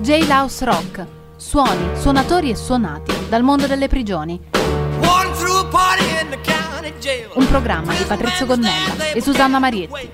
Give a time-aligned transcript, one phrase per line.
[0.00, 1.06] Jailhouse Rock.
[1.36, 4.40] Suoni, suonatori e suonati dal mondo delle prigioni.
[7.34, 10.10] Un programma di Patrizio Gonnella e Susanna Marietti.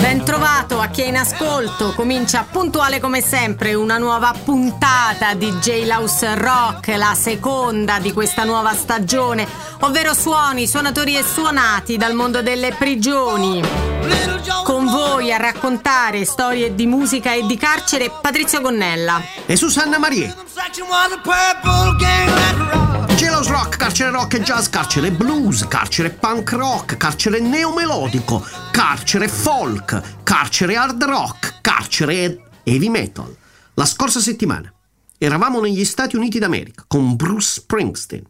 [0.00, 1.92] Ben trovato a chi è in ascolto.
[1.94, 8.72] Comincia puntuale come sempre una nuova puntata di Jailhouse Rock, la seconda di questa nuova
[8.72, 9.46] stagione,
[9.80, 13.62] ovvero suoni, suonatori e suonati dal mondo delle prigioni.
[14.64, 20.34] Con voi a raccontare storie di musica e di carcere Patrizio Gonnella e Susanna Marie.
[23.40, 30.18] Jailhouse Rock, carcere rock e jazz, carcere blues, carcere punk rock, carcere neomelodico, carcere folk,
[30.22, 33.34] carcere hard rock, carcere heavy metal.
[33.74, 34.70] La scorsa settimana
[35.16, 38.24] eravamo negli Stati Uniti d'America con Bruce Springsteen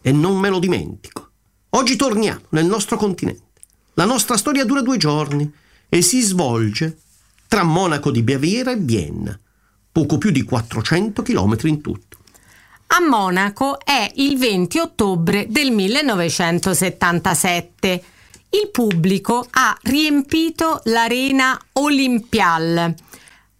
[0.00, 1.30] e non me lo dimentico.
[1.70, 3.60] Oggi torniamo nel nostro continente.
[3.94, 5.52] La nostra storia dura due giorni
[5.88, 6.96] e si svolge
[7.48, 9.36] tra Monaco di Baviera e Vienna,
[9.90, 12.09] poco più di 400 km in tutto.
[12.92, 18.02] A Monaco è il 20 ottobre del 1977.
[18.50, 22.92] Il pubblico ha riempito l'arena Olympial.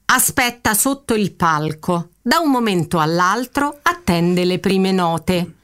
[0.06, 2.08] Aspetta sotto il palco.
[2.20, 5.54] Da un momento all'altro attende le prime note.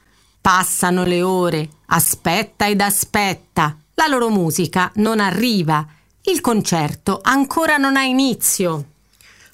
[0.40, 3.76] Passano le ore, aspetta ed aspetta.
[3.94, 5.84] La loro musica non arriva.
[6.22, 8.90] Il concerto ancora non ha inizio.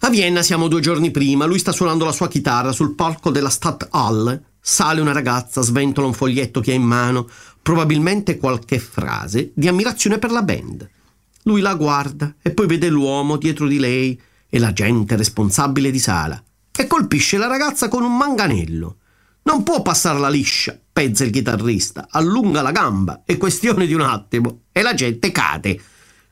[0.04, 3.48] A Vienna siamo due giorni prima, lui sta suonando la sua chitarra sul palco della
[3.48, 4.42] Stadthalle.
[4.60, 7.28] Sale una ragazza, sventola un foglietto che ha in mano,
[7.62, 10.90] probabilmente qualche frase di ammirazione per la band.
[11.44, 16.00] Lui la guarda e poi vede l'uomo dietro di lei e la gente responsabile di
[16.00, 16.42] sala
[16.76, 18.96] e colpisce la ragazza con un manganello.
[19.44, 24.62] Non può passarla liscia, pensa il chitarrista, allunga la gamba, è questione di un attimo
[24.72, 25.80] e la gente cade.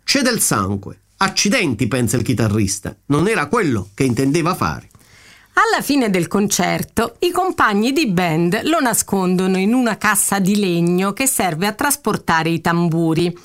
[0.03, 1.03] C'è del sangue.
[1.23, 4.89] Accidenti, pensa il chitarrista, non era quello che intendeva fare.
[5.53, 11.13] Alla fine del concerto, i compagni di band lo nascondono in una cassa di legno
[11.13, 13.37] che serve a trasportare i tamburi.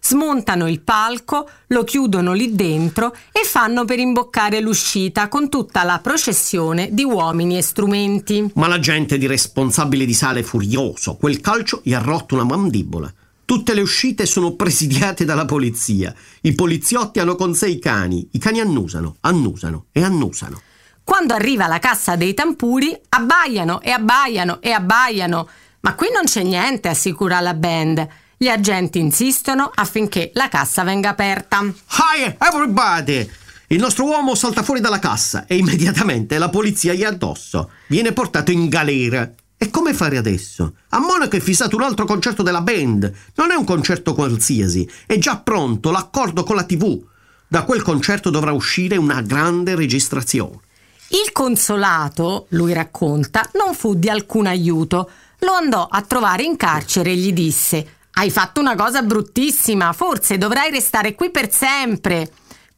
[0.00, 5.98] Smontano il palco, lo chiudono lì dentro e fanno per imboccare l'uscita con tutta la
[6.00, 8.48] processione di uomini e strumenti.
[8.54, 11.16] Ma la gente di responsabile di sale è furioso.
[11.16, 13.12] Quel calcio gli ha rotto una mandibola.
[13.44, 16.14] Tutte le uscite sono presidiate dalla polizia.
[16.40, 18.26] I poliziotti hanno con sé i cani.
[18.32, 20.62] I cani annusano, annusano e annusano.
[21.04, 25.48] Quando arriva la cassa dei tampuri, abbaiano e abbaiano e abbaiano.
[25.80, 28.08] Ma qui non c'è niente, assicura la band.
[28.38, 31.60] Gli agenti insistono affinché la cassa venga aperta.
[31.60, 33.30] Hi everybody!
[33.68, 37.70] Il nostro uomo salta fuori dalla cassa e immediatamente la polizia gli è addosso.
[37.88, 39.30] Viene portato in galera.
[39.56, 40.74] E come fare adesso?
[40.90, 43.12] A Monaco è fissato un altro concerto della band.
[43.36, 44.88] Non è un concerto qualsiasi.
[45.06, 47.02] È già pronto l'accordo con la TV.
[47.46, 50.60] Da quel concerto dovrà uscire una grande registrazione.
[51.08, 55.10] Il consolato, lui racconta, non fu di alcun aiuto.
[55.40, 60.38] Lo andò a trovare in carcere e gli disse hai fatto una cosa bruttissima, forse
[60.38, 62.30] dovrai restare qui per sempre.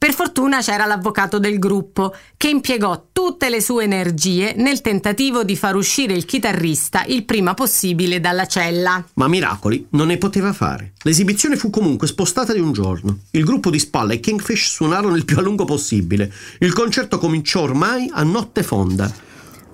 [0.06, 5.56] Per fortuna c'era l'avvocato del gruppo che impiegò tutte le sue energie nel tentativo di
[5.56, 9.04] far uscire il chitarrista il prima possibile dalla cella.
[9.14, 10.92] Ma miracoli non ne poteva fare.
[11.02, 13.18] L'esibizione fu comunque spostata di un giorno.
[13.32, 16.32] Il gruppo di Spalla e Kingfish suonarono il più a lungo possibile.
[16.60, 19.12] Il concerto cominciò ormai a notte fonda.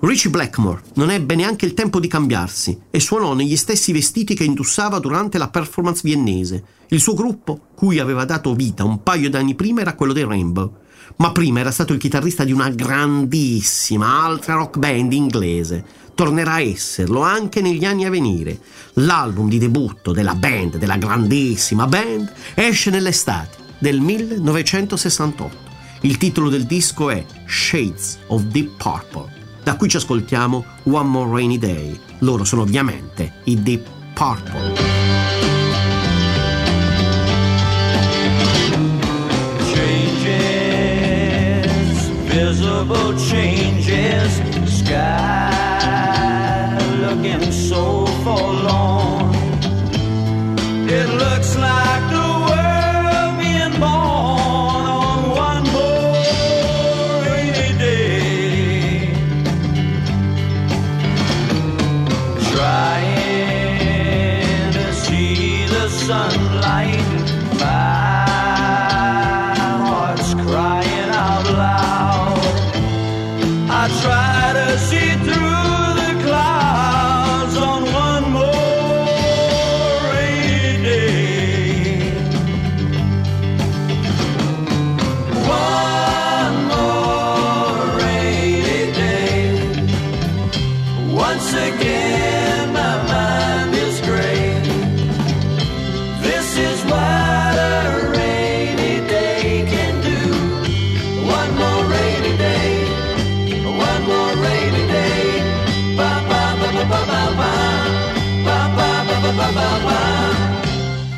[0.05, 4.43] Richie Blackmore non ebbe neanche il tempo di cambiarsi e suonò negli stessi vestiti che
[4.43, 6.61] indossava durante la performance viennese.
[6.89, 10.73] Il suo gruppo, cui aveva dato vita un paio d'anni prima, era quello dei Rainbow,
[11.15, 15.85] ma prima era stato il chitarrista di una grandissima altra rock band inglese.
[16.13, 18.59] Tornerà a esserlo anche negli anni a venire.
[18.95, 25.57] L'album di debutto della band, della grandissima band, esce nell'estate del 1968.
[26.01, 29.32] Il titolo del disco è Shades of Deep Purple.
[29.63, 31.99] Da qui ci ascoltiamo One More Rainy Day.
[32.19, 35.01] Loro sono ovviamente i Deep Purple.
[42.25, 45.53] Visible changes, sky
[47.15, 49.33] looking so forlorn.
[50.87, 52.12] It looks like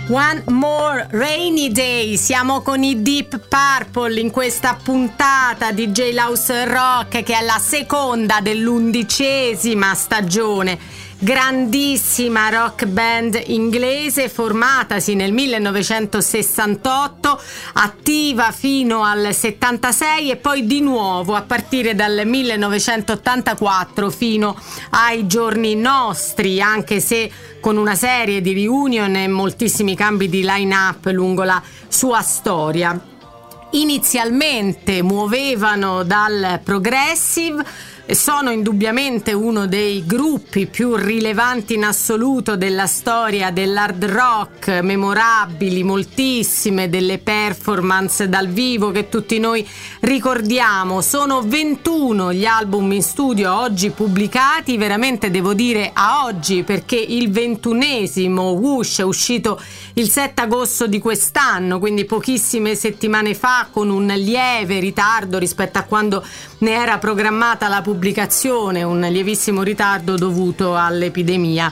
[0.08, 7.24] One More Rainy Day, siamo con i Deep Purple in questa puntata di J-Louse Rock
[7.24, 10.78] che è la seconda dell'undicesima stagione
[11.18, 17.42] grandissima rock band inglese formatasi nel 1968,
[17.74, 24.60] attiva fino al 76 e poi di nuovo a partire dal 1984 fino
[24.92, 31.06] ai giorni nostri, anche se con una serie di reunion e moltissimi cambi di line-up
[31.06, 33.14] lungo la sua storia.
[33.72, 37.66] Inizialmente muovevano dal progressive
[38.14, 46.88] sono indubbiamente uno dei gruppi più rilevanti in assoluto della storia dell'hard rock, memorabili moltissime
[46.88, 49.68] delle performance dal vivo che tutti noi
[50.02, 51.02] ricordiamo.
[51.02, 57.32] Sono 21 gli album in studio oggi pubblicati, veramente devo dire a oggi perché il
[57.32, 59.60] ventunesimo Whoosh è uscito
[59.98, 65.84] il 7 agosto di quest'anno, quindi pochissime settimane fa con un lieve ritardo rispetto a
[65.84, 66.22] quando
[66.60, 71.72] ne era programmata la pubblicazione, un lievissimo ritardo dovuto all'epidemia.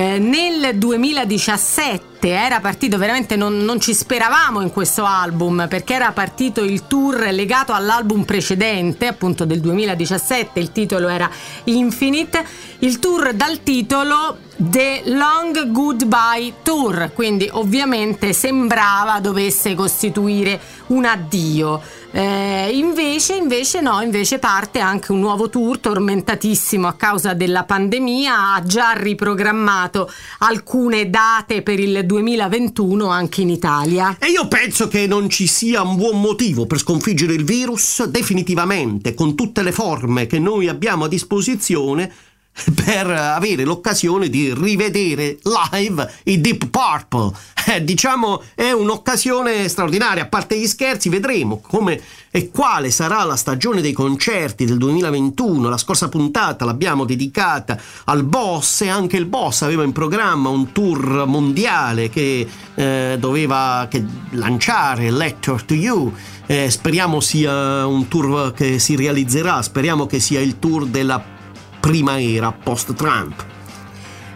[0.00, 6.10] Eh, nel 2017 era partito, veramente non, non, ci speravamo in questo album perché era
[6.12, 11.28] partito il tour legato all'album precedente, appunto del 2017, il titolo era
[11.64, 12.42] Infinite,
[12.78, 21.82] il tour dal titolo The Long Goodbye Tour, quindi ovviamente sembrava dovesse costituire un addio.
[22.12, 28.54] Eh, invece, invece no, invece parte anche un nuovo tour tormentatissimo a causa della pandemia,
[28.54, 34.16] ha già riprogrammato alcune date per il 2021 anche in Italia.
[34.18, 39.14] E io penso che non ci sia un buon motivo per sconfiggere il virus definitivamente
[39.14, 42.12] con tutte le forme che noi abbiamo a disposizione
[42.74, 45.38] per avere l'occasione di rivedere
[45.72, 47.32] live i Deep Purple.
[47.66, 52.00] Eh, diciamo è un'occasione straordinaria, a parte gli scherzi vedremo come
[52.32, 55.68] e quale sarà la stagione dei concerti del 2021.
[55.68, 60.72] La scorsa puntata l'abbiamo dedicata al boss e anche il boss aveva in programma un
[60.72, 66.12] tour mondiale che eh, doveva che lanciare Lecture to You.
[66.46, 71.38] Eh, speriamo sia un tour che si realizzerà, speriamo che sia il tour della
[71.80, 73.46] prima era post-Trump.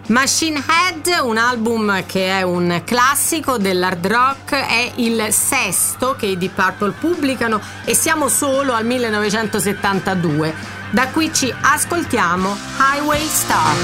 [0.08, 6.36] Machine Head, un album che è un classico dell'hard rock, è il sesto che i
[6.36, 10.54] Deep Purple pubblicano e siamo solo al 1972.
[10.90, 13.74] Da qui ci ascoltiamo Highway Star.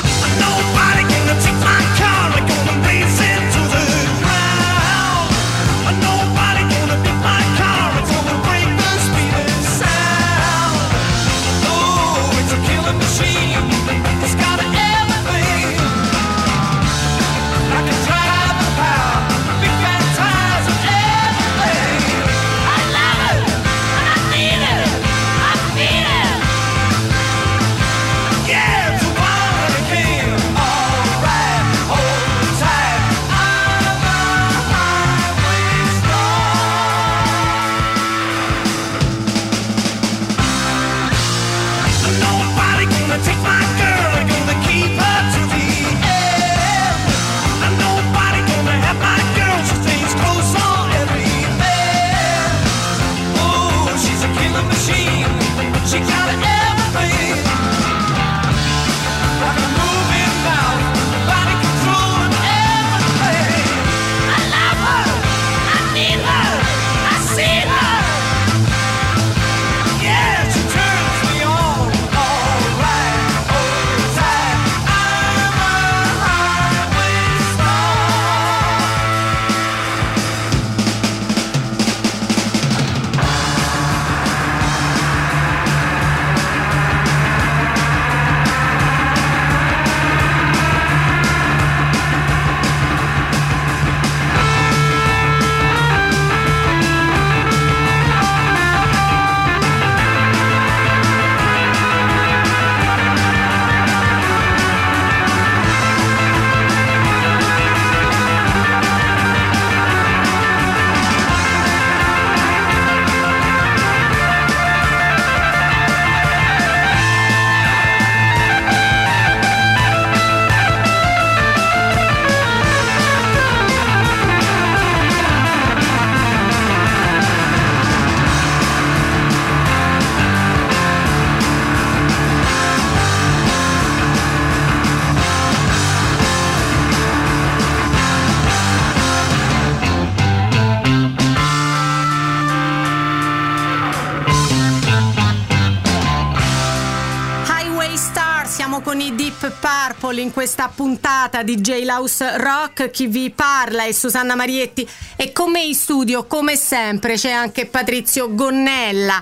[151.54, 152.90] Di J-Louse Rock.
[152.90, 157.66] Chi vi parla è Susanna Marietti e con me in studio, come sempre, c'è anche
[157.66, 159.20] Patrizio Gonnella.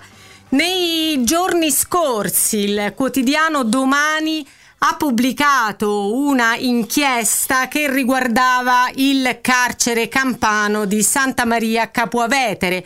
[0.50, 4.46] Nei giorni scorsi il quotidiano Domani
[4.80, 12.84] ha pubblicato una inchiesta che riguardava il carcere campano di Santa Maria Capuavetere.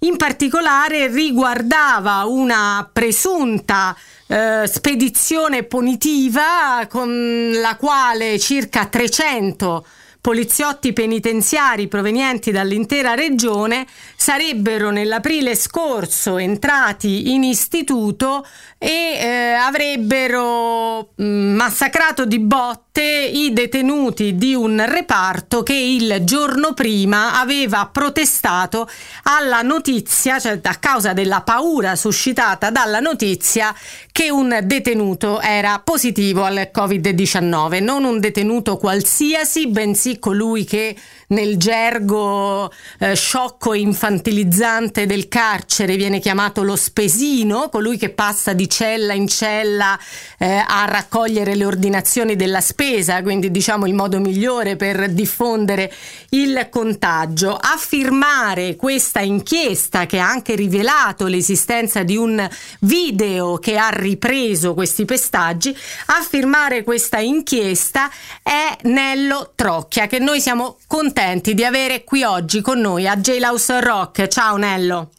[0.00, 3.96] In particolare riguardava una presunta
[4.32, 9.84] eh, spedizione punitiva con la quale circa 300
[10.22, 13.84] poliziotti penitenziari provenienti dall'intera regione
[14.16, 18.46] sarebbero nell'aprile scorso entrati in istituto
[18.78, 26.74] e eh, avrebbero mm, massacrato di botte i detenuti di un reparto che il giorno
[26.74, 28.86] prima aveva protestato
[29.22, 33.74] alla notizia, cioè a causa della paura suscitata dalla notizia
[34.12, 40.94] che un detenuto era positivo al Covid-19, non un detenuto qualsiasi, bensì colui che
[41.32, 48.52] nel gergo eh, sciocco e infantilizzante del carcere viene chiamato lo spesino, colui che passa
[48.52, 49.98] di cella in cella
[50.38, 55.92] eh, a raccogliere le ordinazioni della spesa, quindi diciamo il modo migliore per diffondere
[56.30, 57.56] il contagio.
[57.56, 62.48] A firmare questa inchiesta che ha anche rivelato l'esistenza di un
[62.80, 68.10] video che ha ripreso questi pestaggi, a firmare questa inchiesta
[68.42, 73.16] è Nello Trocchia che noi siamo contenti contenti di avere qui oggi con noi a
[73.16, 74.26] J-House Rock.
[74.26, 75.10] Ciao Nello.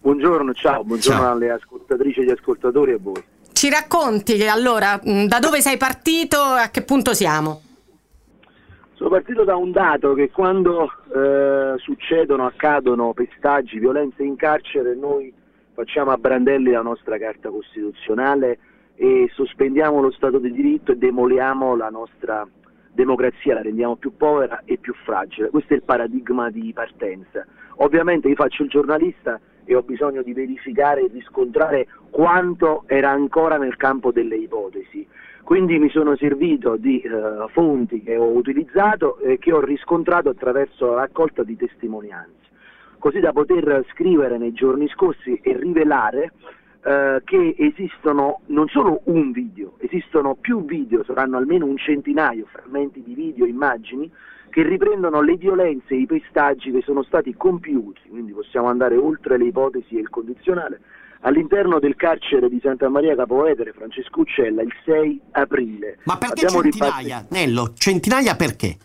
[0.00, 1.32] Buongiorno, ciao, buongiorno ciao.
[1.32, 3.22] alle ascoltatrici e agli ascoltatori e a voi.
[3.52, 7.60] Ci racconti allora da dove sei partito e a che punto siamo?
[8.94, 15.32] Sono partito da un dato che quando eh, succedono, accadono pestaggi, violenze in carcere, noi
[15.74, 18.58] facciamo a brandelli la nostra carta costituzionale
[18.94, 22.46] e sospendiamo lo Stato di diritto e demoliamo la nostra
[22.92, 25.50] democrazia la rendiamo più povera e più fragile.
[25.50, 27.44] Questo è il paradigma di partenza.
[27.76, 33.56] Ovviamente io faccio il giornalista e ho bisogno di verificare e riscontrare quanto era ancora
[33.56, 35.06] nel campo delle ipotesi.
[35.42, 37.10] Quindi mi sono servito di eh,
[37.48, 42.48] fonti che ho utilizzato e che ho riscontrato attraverso la raccolta di testimonianze,
[42.98, 46.32] così da poter scrivere nei giorni scorsi e rivelare
[46.84, 53.02] eh, che esistono non solo un video, esistono più video, saranno almeno un centinaio, frammenti
[53.02, 54.10] di video, immagini,
[54.50, 59.38] che riprendono le violenze e i pestaggi che sono stati compiuti, quindi possiamo andare oltre
[59.38, 60.80] le ipotesi e il condizionale,
[61.20, 65.98] all'interno del carcere di Santa Maria Capovetere, Francesco Uccella, il 6 aprile.
[66.04, 67.18] Ma perché Abbiamo centinaia?
[67.18, 67.30] Ripart...
[67.30, 68.76] Nello, centinaia perché?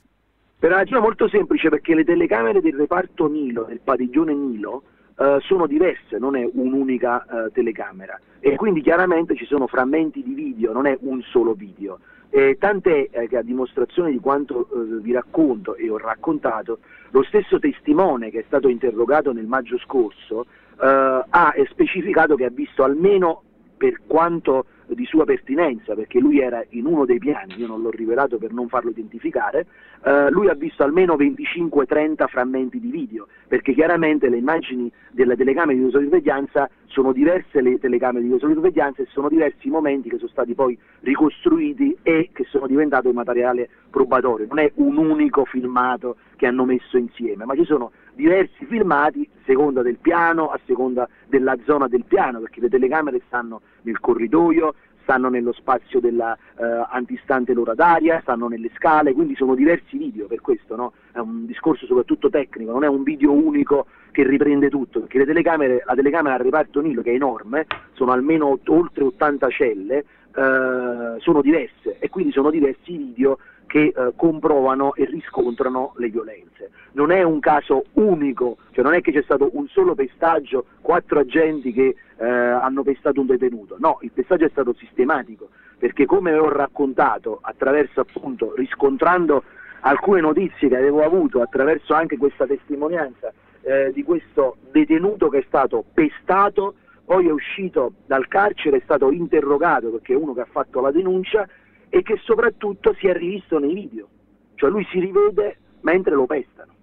[0.59, 4.83] Per una ragione molto semplice, perché le telecamere del reparto Nilo, del padiglione Nilo,
[5.17, 10.35] Uh, sono diverse, non è un'unica uh, telecamera e quindi chiaramente ci sono frammenti di
[10.35, 11.99] video, non è un solo video.
[12.29, 17.23] E tant'è eh, che a dimostrazione di quanto uh, vi racconto e ho raccontato, lo
[17.23, 20.45] stesso testimone che è stato interrogato nel maggio scorso
[20.79, 23.41] ha specificato che ha visto almeno
[23.75, 27.89] per quanto di sua pertinenza, perché lui era in uno dei piani, io non l'ho
[27.89, 29.67] rivelato per non farlo identificare,
[30.03, 35.73] eh, lui ha visto almeno 25-30 frammenti di video, perché chiaramente le immagini della telecamera
[35.73, 40.29] di videosorveglianza sono diverse le telecamere di videosorveglianza e sono diversi i momenti che sono
[40.29, 46.47] stati poi ricostruiti e che sono diventati materiale probatorio, non è un unico filmato che
[46.47, 51.55] hanno messo insieme, ma ci sono diversi filmati a seconda del piano, a seconda della
[51.65, 54.75] zona del piano, perché le telecamere stanno nel corridoio,
[55.07, 60.27] stanno nello spazio della eh, antistante l'ora d'aria, stanno nelle scale, quindi sono diversi video
[60.27, 60.91] per questo, no?
[61.13, 65.25] è un discorso soprattutto tecnico, non è un video unico che riprende tutto, perché le
[65.25, 69.97] telecamere, la telecamera al reparto Nilo, che è enorme, sono almeno oltre 80 celle,
[70.35, 73.37] eh, sono diverse e quindi sono diversi i video
[73.67, 76.71] che eh, comprovano e riscontrano le violenze.
[76.93, 81.19] Non è un caso unico, cioè non è che c'è stato un solo pestaggio, quattro
[81.19, 86.33] agenti che eh, hanno pestato un detenuto, no, il pestaggio è stato sistematico, perché come
[86.33, 89.43] ho raccontato attraverso appunto riscontrando
[89.81, 93.31] alcune notizie che avevo avuto attraverso anche questa testimonianza
[93.61, 99.11] eh, di questo detenuto che è stato pestato, poi è uscito dal carcere, è stato
[99.11, 101.47] interrogato perché è uno che ha fatto la denuncia
[101.89, 104.07] e che soprattutto si è rivisto nei video,
[104.55, 106.73] cioè lui si rivede mentre lo pestano.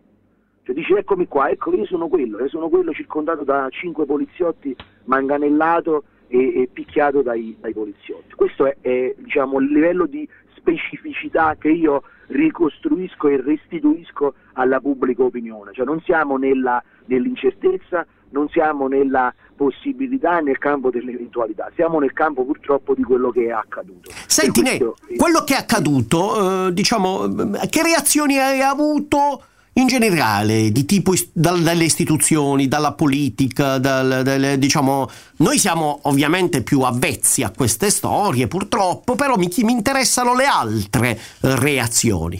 [0.62, 4.74] Cioè dice eccomi qua, ecco io sono quello, io sono quello circondato da cinque poliziotti,
[5.04, 8.34] manganellato e, e picchiato dai, dai, poliziotti.
[8.34, 15.22] Questo è, è diciamo, il livello di specificità che io ricostruisco e restituisco alla pubblica
[15.22, 21.98] opinione, cioè non siamo nella, nell'incertezza, non siamo nella possibilità nel campo delle eventualità, siamo
[21.98, 24.10] nel campo purtroppo di quello che è accaduto.
[24.26, 27.28] Senti, questo, quello che è accaduto, eh, diciamo,
[27.68, 29.42] che reazioni hai avuto?
[29.76, 35.08] in generale, di tipo dal, dalle istituzioni, dalla politica, dal, dalle, diciamo,
[35.38, 41.10] noi siamo ovviamente più avvezzi a queste storie, purtroppo, però mi, mi interessano le altre
[41.10, 41.18] eh,
[41.58, 42.36] reazioni.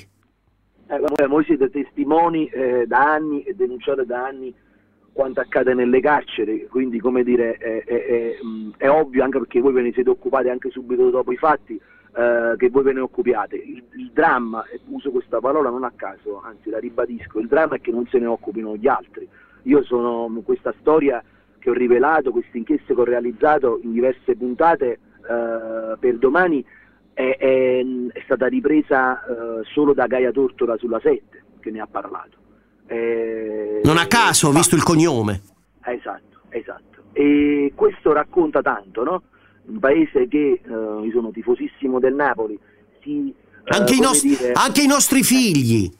[0.86, 4.54] Eh, voi siete testimoni eh, da anni e denunciate da anni
[5.14, 8.36] quanto accade nelle carceri, quindi come dire è, è, è,
[8.76, 11.80] è, ovvio anche perché voi ve ne siete occupati anche subito dopo i fatti
[12.16, 13.54] eh, che voi ve ne occupiate.
[13.54, 17.80] Il, il, dramma, uso questa parola non a caso, anzi la ribadisco, il dramma è
[17.80, 19.26] che non se ne occupino gli altri.
[19.62, 21.22] Io sono questa storia
[21.60, 26.62] che ho rivelato, queste inchieste che ho realizzato in diverse puntate eh, per domani
[27.12, 31.86] è, è, è stata ripresa eh, solo da Gaia Tortora sulla 7 che ne ha
[31.86, 32.42] parlato.
[32.86, 35.42] Eh, non a caso, ho visto il cognome.
[35.84, 37.02] Esatto, esatto.
[37.12, 39.22] E questo racconta tanto, no?
[39.66, 42.58] Un paese che, uh, io sono tifosissimo del Napoli,
[43.00, 45.90] si, uh, anche, i nostri, dire, anche, i nostri, figli.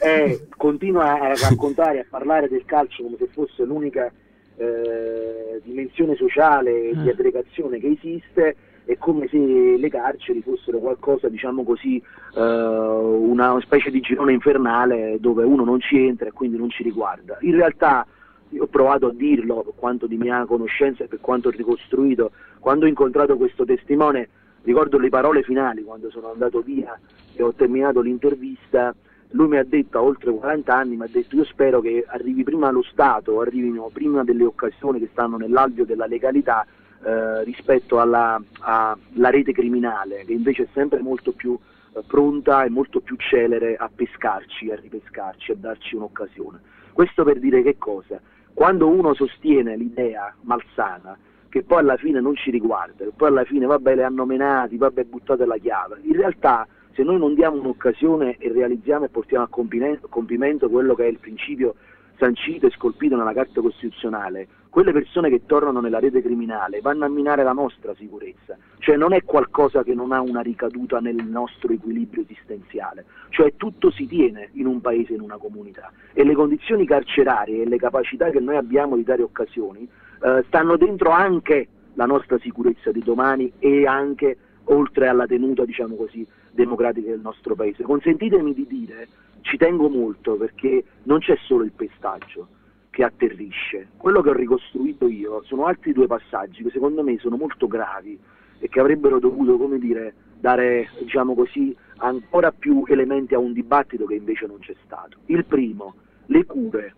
[0.00, 4.12] Eh, continua a raccontare, a parlare del calcio come se fosse l'unica
[4.56, 8.56] eh, dimensione sociale di aggregazione che esiste
[8.88, 12.02] è come se le carceri fossero qualcosa, diciamo così,
[12.34, 16.82] eh, una specie di girone infernale dove uno non ci entra e quindi non ci
[16.82, 17.36] riguarda.
[17.42, 18.06] In realtà
[18.48, 22.30] io ho provato a dirlo per quanto di mia conoscenza e per quanto ho ricostruito,
[22.60, 24.30] quando ho incontrato questo testimone,
[24.62, 26.98] ricordo le parole finali quando sono andato via
[27.34, 28.94] e ho terminato l'intervista,
[29.32, 32.42] lui mi ha detto a oltre 40 anni, mi ha detto io spero che arrivi
[32.42, 36.66] prima lo Stato, arrivino prima delle occasioni che stanno nell'alveo della legalità
[37.04, 41.58] eh, rispetto alla, alla, rete criminale, che invece è sempre molto più
[41.94, 46.60] eh, pronta e molto più celere a pescarci, a ripescarci, a darci un'occasione.
[46.92, 48.20] Questo per dire che cosa?
[48.52, 51.16] Quando uno sostiene l'idea malsana
[51.48, 54.76] che poi alla fine non ci riguarda, che poi alla fine vabbè le hanno menati,
[54.76, 59.44] vabbè buttate la chiave, in realtà se noi non diamo un'occasione e realizziamo e portiamo
[59.44, 61.76] a compimento quello che è il principio
[62.18, 67.08] sancito e scolpito nella Carta Costituzionale, quelle persone che tornano nella rete criminale vanno a
[67.08, 71.72] minare la nostra sicurezza, cioè non è qualcosa che non ha una ricaduta nel nostro
[71.72, 75.90] equilibrio esistenziale, cioè tutto si tiene in un paese, in una comunità.
[76.12, 79.88] E le condizioni carcerarie e le capacità che noi abbiamo di dare occasioni
[80.22, 85.96] eh, stanno dentro anche la nostra sicurezza di domani e anche oltre alla tenuta, diciamo
[85.96, 87.82] così, democratica del nostro paese.
[87.84, 89.08] Consentitemi di dire
[89.42, 92.48] ci tengo molto perché non c'è solo il pestaggio
[92.90, 97.36] che atterrisce, quello che ho ricostruito io sono altri due passaggi che secondo me sono
[97.36, 98.18] molto gravi
[98.58, 104.04] e che avrebbero dovuto, come dire, dare, diciamo così, ancora più elementi a un dibattito
[104.04, 105.18] che invece non c'è stato.
[105.26, 105.94] Il primo,
[106.26, 106.94] le cure.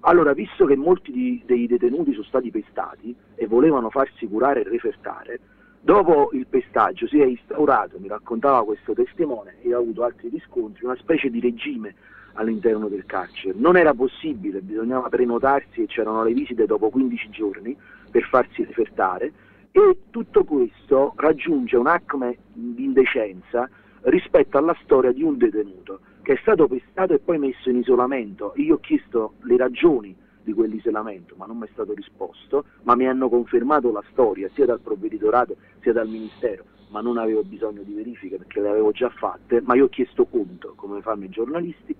[0.00, 4.68] Allora, visto che molti di, dei detenuti sono stati pestati e volevano farsi curare e
[4.68, 5.40] refertare,
[5.84, 10.86] Dopo il pestaggio si è instaurato, mi raccontava questo testimone, e ho avuto altri riscontri,
[10.86, 11.94] una specie di regime
[12.32, 13.52] all'interno del carcere.
[13.54, 17.76] Non era possibile, bisognava prenotarsi e c'erano le visite dopo 15 giorni
[18.10, 19.30] per farsi refertare
[19.72, 23.68] e tutto questo raggiunge un acme di indecenza
[24.04, 28.54] rispetto alla storia di un detenuto che è stato pestato e poi messo in isolamento.
[28.56, 33.08] Io ho chiesto le ragioni di quell'isolamento, ma non mi è stato risposto, ma mi
[33.08, 37.94] hanno confermato la storia sia dal provveditorato sia dal Ministero, ma non avevo bisogno di
[37.94, 41.96] verifiche perché le avevo già fatte, ma io ho chiesto conto, come fanno i giornalisti.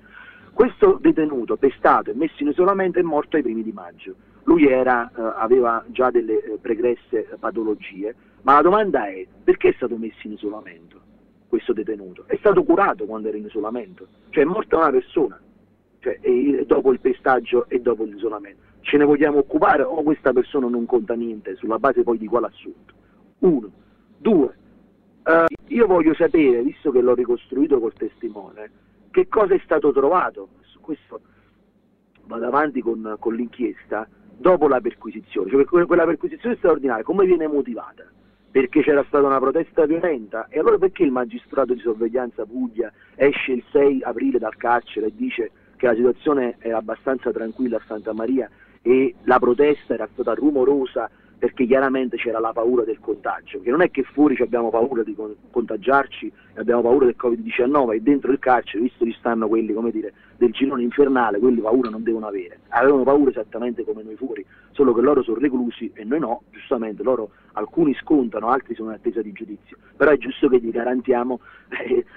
[0.53, 4.15] Questo detenuto, pestato e messo in isolamento, è morto ai primi di maggio.
[4.45, 9.73] Lui era, eh, aveva già delle eh, pregresse patologie, ma la domanda è perché è
[9.75, 11.01] stato messo in isolamento
[11.49, 12.25] questo detenuto?
[12.27, 15.41] È stato curato quando era in isolamento, cioè è morta una persona,
[16.05, 18.61] cioè, dopo il pestaggio e dopo l'isolamento.
[18.81, 22.47] Ce ne vogliamo occupare o questa persona non conta niente sulla base poi di quale
[22.47, 22.93] assunto?
[23.39, 23.71] Uno.
[24.19, 24.57] Due.
[25.25, 28.71] Uh, io voglio sapere, visto che l'ho ricostruito col testimone,
[29.11, 30.49] che cosa è stato trovato.
[30.65, 31.21] Su questo
[32.27, 38.05] vado avanti con, con l'inchiesta dopo la perquisizione, cioè quella perquisizione straordinaria come viene motivata?
[38.51, 43.53] Perché c'era stata una protesta violenta e allora perché il magistrato di sorveglianza Puglia esce
[43.53, 45.51] il 6 aprile dal carcere e dice
[45.85, 48.49] che la situazione era abbastanza tranquilla a Santa Maria
[48.81, 53.83] e la protesta era stata rumorosa perché chiaramente c'era la paura del contagio, che non
[53.83, 55.15] è che fuori abbiamo paura di
[55.51, 60.15] contagiarci abbiamo paura del Covid-19 e dentro il carcere, visto che stanno quelli come dire,
[60.45, 64.93] del girone infernale, quelli paura non devono avere, avevano paura esattamente come noi fuori, solo
[64.93, 67.03] che loro sono reclusi e noi no, giustamente.
[67.03, 71.41] Loro alcuni scontano, altri sono in attesa di giudizio, però è giusto che gli garantiamo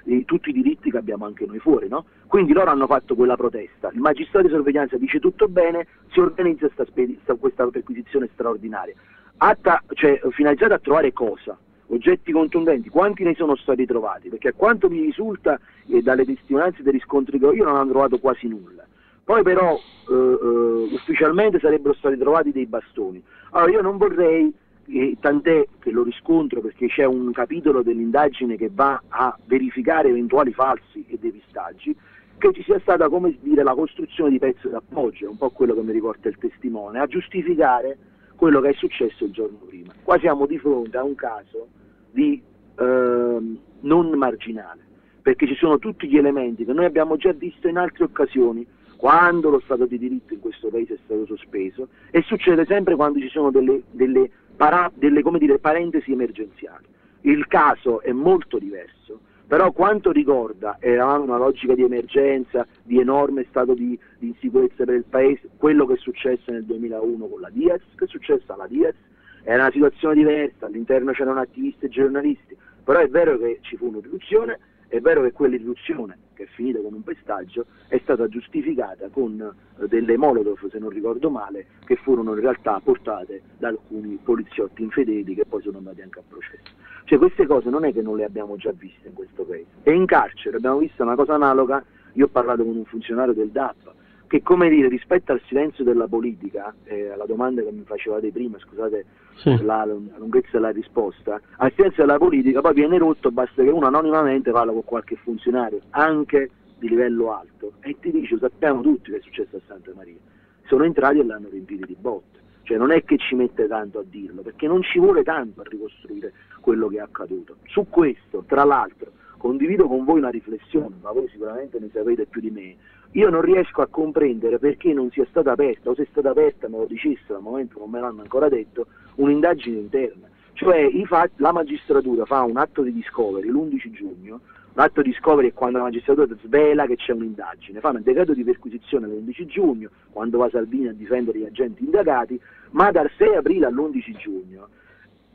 [0.06, 2.06] eh, tutti i diritti che abbiamo anche noi fuori, no?
[2.28, 6.70] Quindi loro hanno fatto quella protesta, il magistrato di sorveglianza dice tutto bene, si organizza
[6.74, 8.94] sta sta, questa perquisizione straordinaria,
[9.38, 11.58] atta, cioè, finalizzata a trovare cosa?
[11.88, 14.30] Oggetti contundenti, quanti ne sono stati trovati?
[14.30, 17.92] Perché a quanto mi risulta e dalle testimonianze dei riscontri che ho io non hanno
[17.92, 18.86] trovato quasi nulla.
[19.24, 23.22] Poi però eh, eh, ufficialmente sarebbero stati trovati dei bastoni.
[23.52, 24.54] Allora io non vorrei,
[24.86, 30.54] eh, tant'è che lo riscontro perché c'è un capitolo dell'indagine che va a verificare eventuali
[30.54, 31.94] falsi e depistaggi,
[32.38, 35.74] che ci sia stata come dire la costruzione di pezzi d'appoggio, è un po' quello
[35.74, 37.98] che mi riporta il testimone, a giustificare
[38.38, 39.92] quello che è successo il giorno prima.
[40.04, 41.68] Qua siamo di fronte a un caso
[42.12, 42.42] di
[42.78, 44.86] eh, non marginale,
[45.22, 49.50] perché ci sono tutti gli elementi che noi abbiamo già visto in altre occasioni, quando
[49.50, 53.30] lo Stato di diritto in questo Paese è stato sospeso, e succede sempre quando ci
[53.30, 56.86] sono delle, delle, para, delle dire, parentesi emergenziali.
[57.22, 63.46] Il caso è molto diverso, però quanto ricorda, in una logica di emergenza, di enorme
[63.50, 67.50] stato di, di, insicurezza per il Paese, quello che è successo nel 2001 con la
[67.50, 68.96] Diaz, che è successo alla Diaz,
[69.44, 73.88] era una situazione diversa, all'interno c'erano attivisti e giornalisti, però è vero che ci fu
[73.88, 79.40] un'irruzione, è vero che quell'irruzione, che è finita con un pestaggio, è stata giustificata con
[79.80, 84.84] eh, delle molotov, se non ricordo male, che furono in realtà portate da alcuni poliziotti
[84.84, 86.87] infedeli che poi sono andati anche a processo.
[87.08, 89.68] Cioè queste cose non è che non le abbiamo già viste in questo paese.
[89.84, 93.48] E in carcere abbiamo visto una cosa analoga, io ho parlato con un funzionario del
[93.48, 93.94] DAP,
[94.28, 98.60] che come dire rispetto al silenzio della politica, eh, alla domanda che mi facevate prima,
[98.60, 99.06] scusate
[99.38, 99.52] sì.
[99.64, 103.88] la, la, lunghezza della risposta, al silenzio della politica poi viene rotto, basta che uno
[103.88, 109.20] anonimamente parla con qualche funzionario, anche di livello alto, e ti dice, sappiamo tutti che
[109.20, 110.20] è successo a Santa Maria,
[110.66, 114.04] sono entrati e l'hanno riempito di botte, cioè non è che ci mette tanto a
[114.06, 117.56] dirlo, perché non ci vuole tanto a ricostruire quello che è accaduto.
[117.68, 122.42] Su questo, tra l'altro, condivido con voi una riflessione, ma voi sicuramente ne sapete più
[122.42, 122.76] di me,
[123.12, 126.68] io non riesco a comprendere perché non sia stata aperta, o se è stata aperta
[126.68, 130.28] me lo dicesse al momento non me l'hanno ancora detto, un'indagine interna.
[130.52, 134.42] Cioè fatti, la magistratura fa un atto di discovery l'11 giugno,
[134.78, 138.44] l'atto di discovery è quando la magistratura svela che c'è un'indagine, fanno il decreto di
[138.44, 142.40] perquisizione l'11 giugno, quando va Salvini a difendere gli agenti indagati,
[142.72, 144.68] ma dal 6 aprile all'11 giugno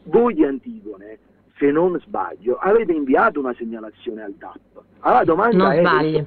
[0.05, 1.18] voi di Antigone
[1.59, 4.83] se non sbaglio, avete inviato una segnalazione al DAP.
[5.00, 6.26] Allora, domanda non è, sbagli.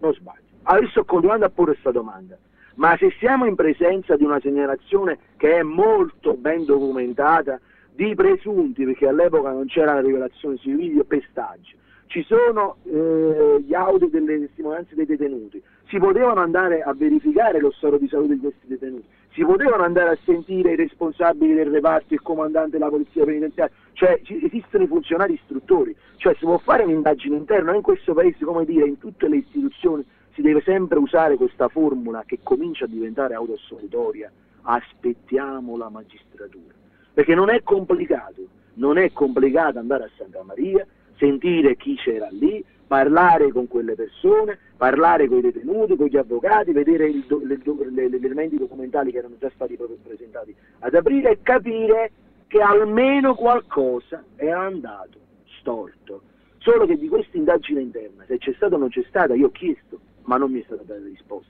[0.00, 0.40] Non sbaglio.
[0.62, 2.36] Adesso sto continuando a porre questa domanda.
[2.74, 7.60] Ma se siamo in presenza di una segnalazione che è molto ben documentata
[7.92, 11.74] di presunti, perché all'epoca non c'era la rivelazione sui video, pestaggi,
[12.10, 17.70] ci sono eh, gli audio delle testimonianze dei detenuti, si potevano andare a verificare lo
[17.70, 22.12] stato di salute di questi detenuti, si potevano andare a sentire i responsabili del reparto,
[22.12, 27.36] il comandante della polizia penitenziaria, cioè esistono i funzionari istruttori, cioè si può fare un'indagine
[27.36, 31.68] interna, in questo paese, come dire, in tutte le istituzioni si deve sempre usare questa
[31.68, 36.74] formula che comincia a diventare autoassolutoria, aspettiamo la magistratura,
[37.14, 38.42] perché non è complicato,
[38.74, 40.84] non è complicato andare a Santa Maria,
[41.20, 46.72] sentire chi c'era lì, parlare con quelle persone, parlare con i detenuti, con gli avvocati,
[46.72, 52.10] vedere le, elementi documentali che erano già stati presentati ad aprile e capire
[52.48, 55.18] che almeno qualcosa è andato
[55.60, 56.22] storto.
[56.58, 59.52] Solo che di questa indagine interna, se c'è stata o non c'è stata, io ho
[59.52, 61.48] chiesto, ma non mi è stata data risposta.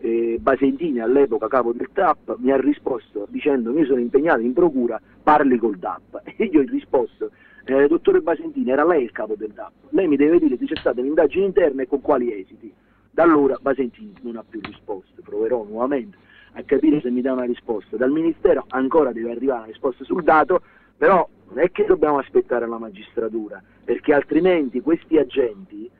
[0.00, 5.00] Eh, Basentini all'epoca capo del TAP mi ha risposto dicendo io sono impegnato in procura,
[5.22, 7.32] parli col DAP e io ho risposto
[7.68, 10.76] eh, dottore Basentini, era lei il capo del DAP, lei mi deve dire se c'è
[10.76, 12.72] stata un'indagine interna e con quali esiti.
[13.10, 16.16] Da allora Basentini non ha più risposte, proverò nuovamente
[16.52, 17.96] a capire se mi dà una risposta.
[17.96, 20.62] Dal Ministero ancora deve arrivare una risposta sul dato,
[20.96, 25.90] però non è che dobbiamo aspettare la magistratura, perché altrimenti questi agenti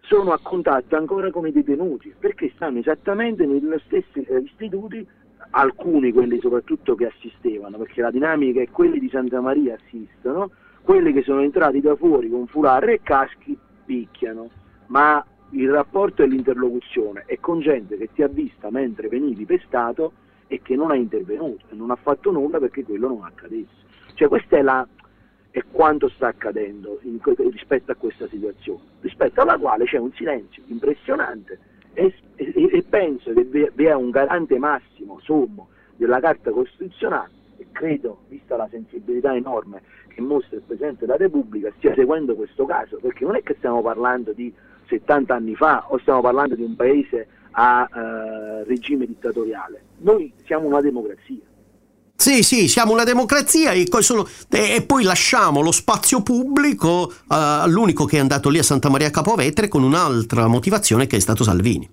[0.00, 5.06] sono a contatto ancora con i detenuti, perché stanno esattamente negli stessi eh, istituti,
[5.50, 10.50] alcuni quelli soprattutto che assistevano, perché la dinamica è quelli di Santa Maria assistono,
[10.82, 14.50] quelli che sono entrati da fuori con foulard e caschi picchiano,
[14.86, 20.12] ma il rapporto e l'interlocuzione è con gente che ti ha vista mentre venivi pestato
[20.46, 23.80] e che non ha intervenuto non ha fatto nulla perché quello non accadesse.
[24.14, 24.86] Cioè questa è, la,
[25.50, 27.18] è quanto sta accadendo in,
[27.50, 31.58] rispetto a questa situazione, rispetto alla quale c'è un silenzio impressionante
[31.94, 37.66] e, e, e penso che vi è un garante massimo, sommo, della Carta Costituzionale e
[37.72, 42.98] credo, vista la sensibilità enorme che mostra il Presidente della Repubblica, stia seguendo questo caso,
[43.00, 44.52] perché non è che stiamo parlando di
[44.88, 49.82] 70 anni fa o stiamo parlando di un paese a eh, regime dittatoriale.
[49.98, 51.40] Noi siamo una democrazia.
[52.14, 58.04] Sì, sì, siamo una democrazia e, solo, e, poi lasciamo lo spazio pubblico uh, all'unico
[58.04, 61.90] che è andato lì a Santa Maria Capovetere con un'altra motivazione che è stato Salvini.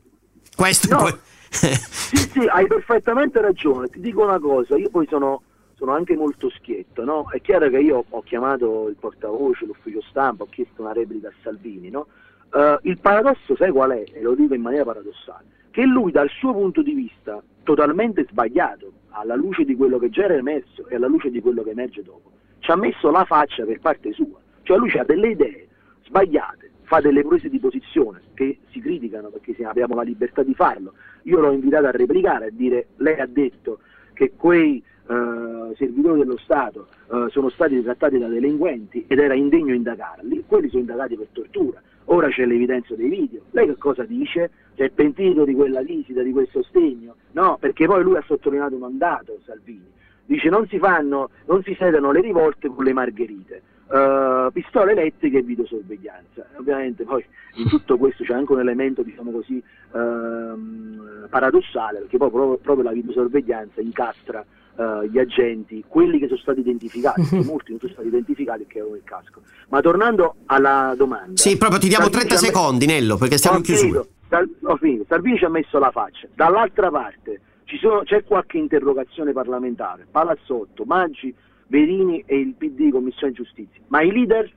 [0.56, 1.16] Questo no, poi...
[1.50, 3.88] sì, sì, hai perfettamente ragione.
[3.88, 5.42] Ti dico una cosa, io poi sono,
[5.80, 7.30] sono anche molto schietto, no?
[7.32, 11.34] È chiaro che io ho chiamato il portavoce, l'ufficio stampa, ho chiesto una replica a
[11.42, 12.08] Salvini, no?
[12.52, 14.04] Uh, il paradosso, sai qual è?
[14.12, 18.92] E lo dico in maniera paradossale, che lui dal suo punto di vista totalmente sbagliato,
[19.12, 22.04] alla luce di quello che già era emerso e alla luce di quello che emerge
[22.04, 25.68] dopo, ci ha messo la faccia per parte sua, cioè lui ha delle idee
[26.04, 30.94] sbagliate, fa delle prese di posizione che si criticano perché abbiamo la libertà di farlo.
[31.24, 33.80] Io l'ho invitato a replicare, a dire lei ha detto
[34.14, 39.74] che quei eh, servitori dello Stato eh, sono stati trattati da delinquenti ed era indegno
[39.74, 41.82] indagarli, quelli sono indagati per tortura.
[42.12, 43.42] Ora c'è l'evidenza dei video.
[43.52, 44.50] Lei che cosa dice?
[44.76, 47.16] Si è pentito di quella visita, di quel sostegno?
[47.32, 49.86] No, perché poi lui ha sottolineato un mandato, Salvini.
[50.26, 53.62] Dice non si fanno, non si sedano le rivolte con le margherite.
[53.90, 56.46] Uh, pistole elettriche e videosorveglianza.
[56.58, 62.30] Ovviamente poi in tutto questo c'è anche un elemento, diciamo così, uh, paradossale, perché poi
[62.30, 64.46] proprio, proprio la videosorveglianza incastra
[64.80, 67.44] uh, gli agenti, quelli che sono stati identificati, uh-huh.
[67.44, 69.42] molti non sono stati identificati che avevano il casco.
[69.68, 71.36] Ma tornando alla domanda...
[71.36, 74.04] Sì, proprio ti diamo Salvini 30 secondi, Nello, perché stiamo in chiusura.
[74.30, 75.06] Sal- ho finito.
[75.08, 76.28] Salvini ci ha messo la faccia.
[76.34, 77.42] Dall'altra parte
[77.80, 81.34] sono, c'è qualche interrogazione parlamentare, Palazzotto, Maggi,
[81.68, 83.82] Verini e il PD Commissione Giustizia.
[83.88, 84.52] Ma i leader?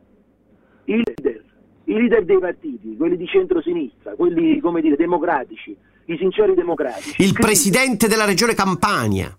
[0.84, 1.42] I leader,
[1.84, 7.22] i leader dei partiti, quelli di centrosinistra, quelli, come dire, democratici, i sinceri democratici.
[7.22, 9.36] Il presidente della regione Campania.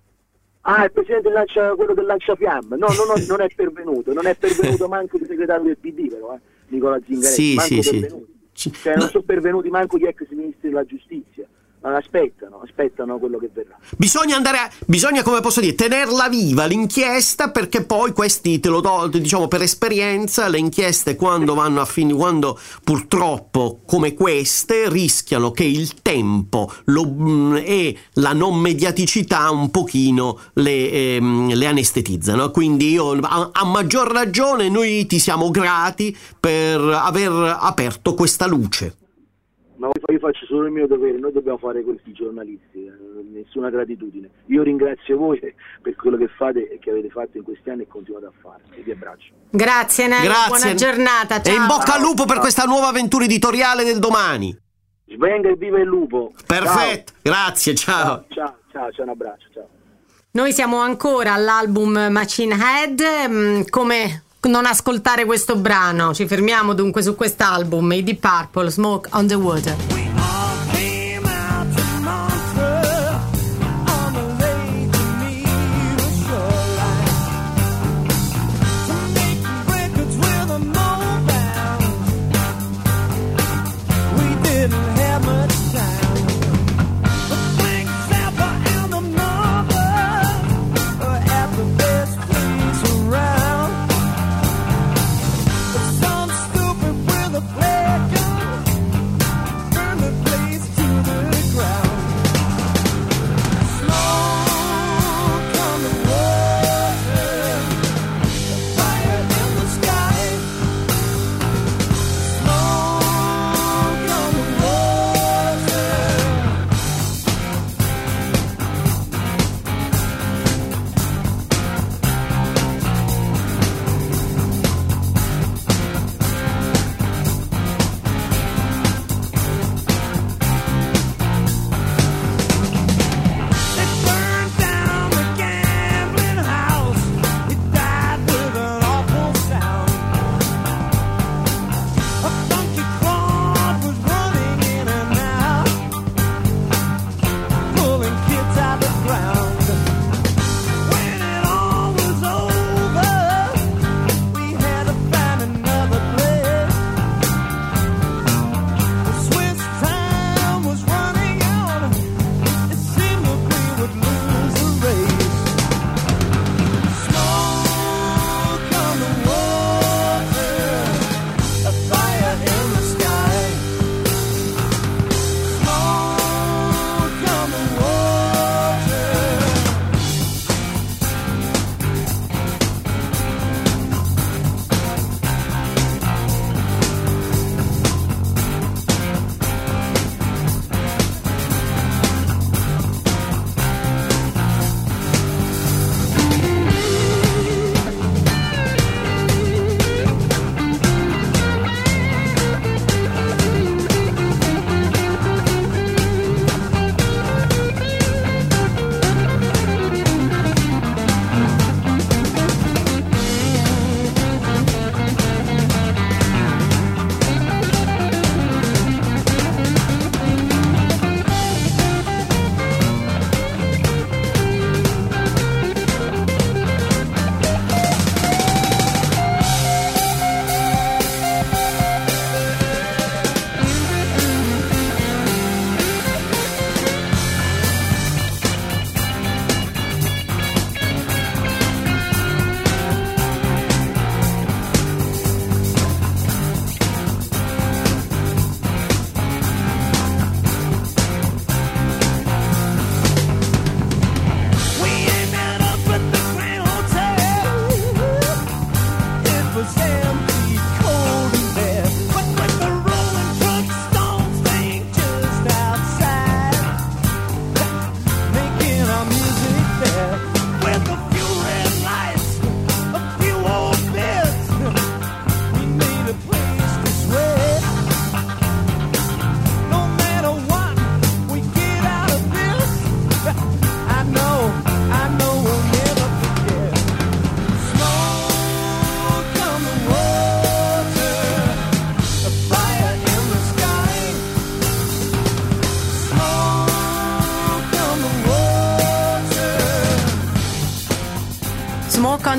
[0.66, 2.78] Ah, il presidente lancia, quello del lanciafiamme.
[2.78, 6.36] No, no, no, non è pervenuto, non è pervenuto manco il segretario del PD, però,
[6.36, 7.42] eh, Nicola Zingaretti.
[7.42, 8.34] Sì, manco sì, pervenuti.
[8.54, 8.72] sì.
[8.72, 11.43] Cioè, non sono pervenuti manco gli ex ministri della giustizia
[11.92, 13.78] aspettano, aspettano quello che verrà.
[13.98, 18.80] Bisogna andare, a, bisogna come posso dire, tenerla viva l'inchiesta perché poi questi, te lo
[18.80, 25.52] do, diciamo per esperienza, le inchieste quando vanno a finire, quando purtroppo come queste rischiano
[25.52, 32.52] che il tempo lo, mm, e la non mediaticità un pochino le, ehm, le anestetizzano.
[32.52, 38.96] Quindi io, a, a maggior ragione noi ti siamo grati per aver aperto questa luce
[39.78, 42.92] ma io faccio solo il mio dovere, noi dobbiamo fare questi giornalisti, eh,
[43.32, 44.30] nessuna gratitudine.
[44.48, 45.40] Io ringrazio voi
[45.82, 48.62] per quello che fate e che avete fatto in questi anni e continuate a fare.
[48.76, 49.34] E vi abbraccio.
[49.50, 50.48] Grazie Nello, Grazie.
[50.48, 51.42] buona giornata.
[51.42, 51.54] Ciao.
[51.54, 54.56] E in bocca al lupo per questa nuova avventura editoriale del domani.
[55.06, 56.32] Svenga e viva il lupo.
[56.46, 57.22] Perfetto, ciao.
[57.22, 58.26] grazie, ciao.
[58.30, 59.68] Ciao, ciao, ciao, un abbraccio, ciao.
[60.32, 66.14] Noi siamo ancora all'album Machine Head, mm, come non ascoltare questo brano.
[66.14, 70.03] Ci fermiamo dunque su quest'album, i Deep Purple, Smoke on the Water.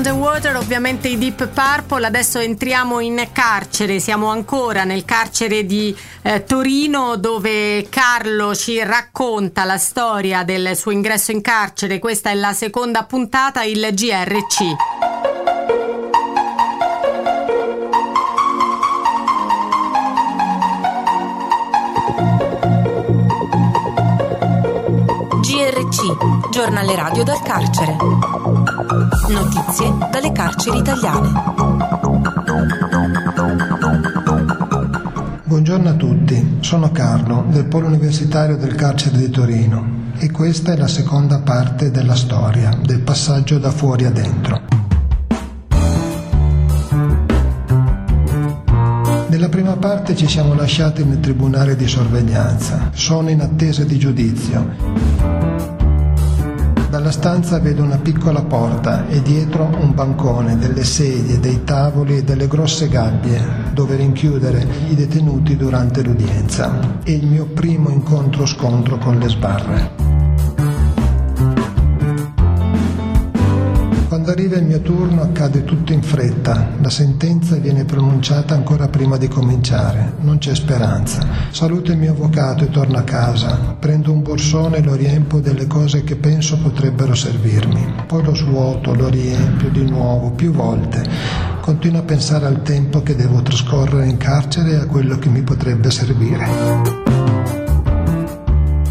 [0.05, 2.05] Smoke on the Water, ovviamente i Deep Purple.
[2.05, 9.63] Adesso entriamo in carcere, siamo ancora nel carcere di eh, Torino dove Carlo ci racconta
[9.63, 11.97] la storia del suo ingresso in carcere.
[11.99, 13.93] Questa è la seconda puntata, il.
[25.41, 28.64] GRC, giornale radio dal carcere.
[28.95, 31.29] Notizie dalle carceri italiane.
[35.43, 40.77] Buongiorno a tutti, sono Carlo del Polo Universitario del Carcere di Torino e questa è
[40.77, 44.61] la seconda parte della storia, del passaggio da fuori a dentro.
[49.27, 52.91] Nella prima parte ci siamo lasciati nel tribunale di sorveglianza.
[52.93, 54.94] Sono in attesa di giudizio.
[57.15, 62.45] Stanza vedo una piccola porta e dietro un bancone, delle sedie, dei tavoli e delle
[62.45, 66.99] grosse gabbie dove rinchiudere i detenuti durante l'udienza.
[67.01, 70.04] È il mio primo incontro-scontro con le sbarre.
[74.25, 79.17] Quando arriva il mio turno accade tutto in fretta, la sentenza viene pronunciata ancora prima
[79.17, 81.23] di cominciare, non c'è speranza.
[81.51, 85.67] Saluto il mio avvocato e torno a casa, prendo un borsone e lo riempio delle
[85.67, 91.07] cose che penso potrebbero servirmi, poi lo svuoto, lo riempio di nuovo più volte.
[91.61, 95.43] Continuo a pensare al tempo che devo trascorrere in carcere e a quello che mi
[95.43, 97.04] potrebbe servire.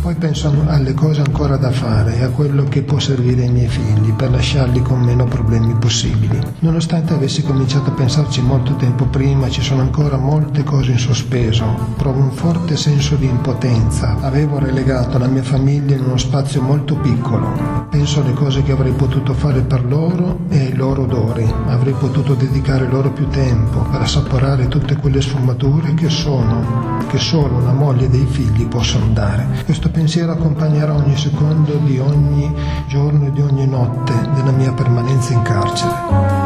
[0.05, 3.69] Poi penso alle cose ancora da fare e a quello che può servire ai miei
[3.69, 6.39] figli per lasciarli con meno problemi possibili.
[6.59, 11.65] Nonostante avessi cominciato a pensarci molto tempo prima, ci sono ancora molte cose in sospeso.
[11.97, 14.19] Provo un forte senso di impotenza.
[14.21, 17.87] Avevo relegato la mia famiglia in uno spazio molto piccolo.
[17.89, 21.51] Penso alle cose che avrei potuto fare per loro e ai loro odori.
[21.69, 27.57] Avrei potuto dedicare loro più tempo per assaporare tutte quelle sfumature che sono, che solo
[27.57, 29.47] una moglie e dei figli possono dare.
[29.65, 32.53] Questo pensiero accompagnerà ogni secondo di ogni
[32.89, 36.44] giorno e di ogni notte della mia permanenza in carcere.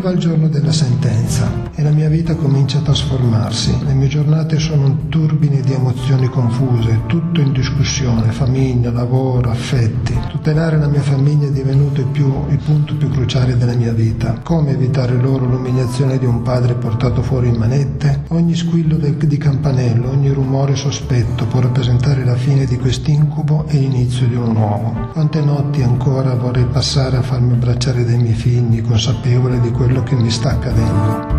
[0.00, 3.84] Arriva il giorno della sentenza e la mia vita comincia a trasformarsi.
[3.84, 10.18] Le mie giornate sono un turbine di emozioni confuse, tutto in discussione, famiglia, lavoro, affetti.
[10.30, 14.40] Tutelare la mia famiglia è divenuto il, più, il punto più cruciale della mia vita.
[14.42, 18.22] Come evitare loro l'umiliazione di un padre portato fuori in manette?
[18.28, 23.76] Ogni squillo del, di campanello, ogni rumore sospetto può rappresentare la fine di quest'incubo e
[23.76, 25.08] l'inizio di un nuovo.
[25.12, 30.14] Quante notti ancora vorrei passare a farmi abbracciare dai miei figli, consapevole di quello che
[30.14, 31.38] mi sta accadendo.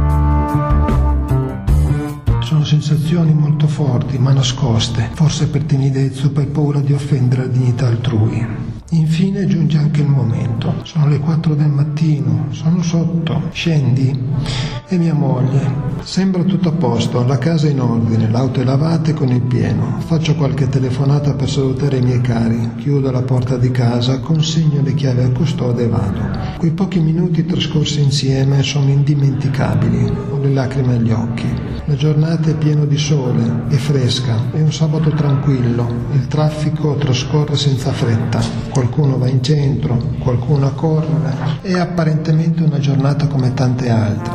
[2.41, 7.47] Sono sensazioni molto forti ma nascoste, forse per timidezza o per paura di offendere la
[7.47, 8.70] dignità altrui.
[8.93, 10.73] Infine giunge anche il momento.
[10.83, 13.43] Sono le 4 del mattino, sono sotto.
[13.53, 14.19] Scendi?
[14.85, 15.89] E mia moglie.
[16.01, 19.95] Sembra tutto a posto, la casa in ordine, l'auto è lavata e con il pieno.
[19.99, 24.93] Faccio qualche telefonata per salutare i miei cari, chiudo la porta di casa, consegno le
[24.93, 26.19] chiavi al custode e vado.
[26.57, 31.47] Quei pochi minuti trascorsi insieme sono indimenticabili, ho le lacrime agli occhi.
[31.85, 37.55] La giornata è piena di sole, è fresca, è un sabato tranquillo, il traffico trascorre
[37.55, 38.41] senza fretta
[38.81, 44.33] qualcuno va in centro, qualcuno a correre, è apparentemente una giornata come tante altre.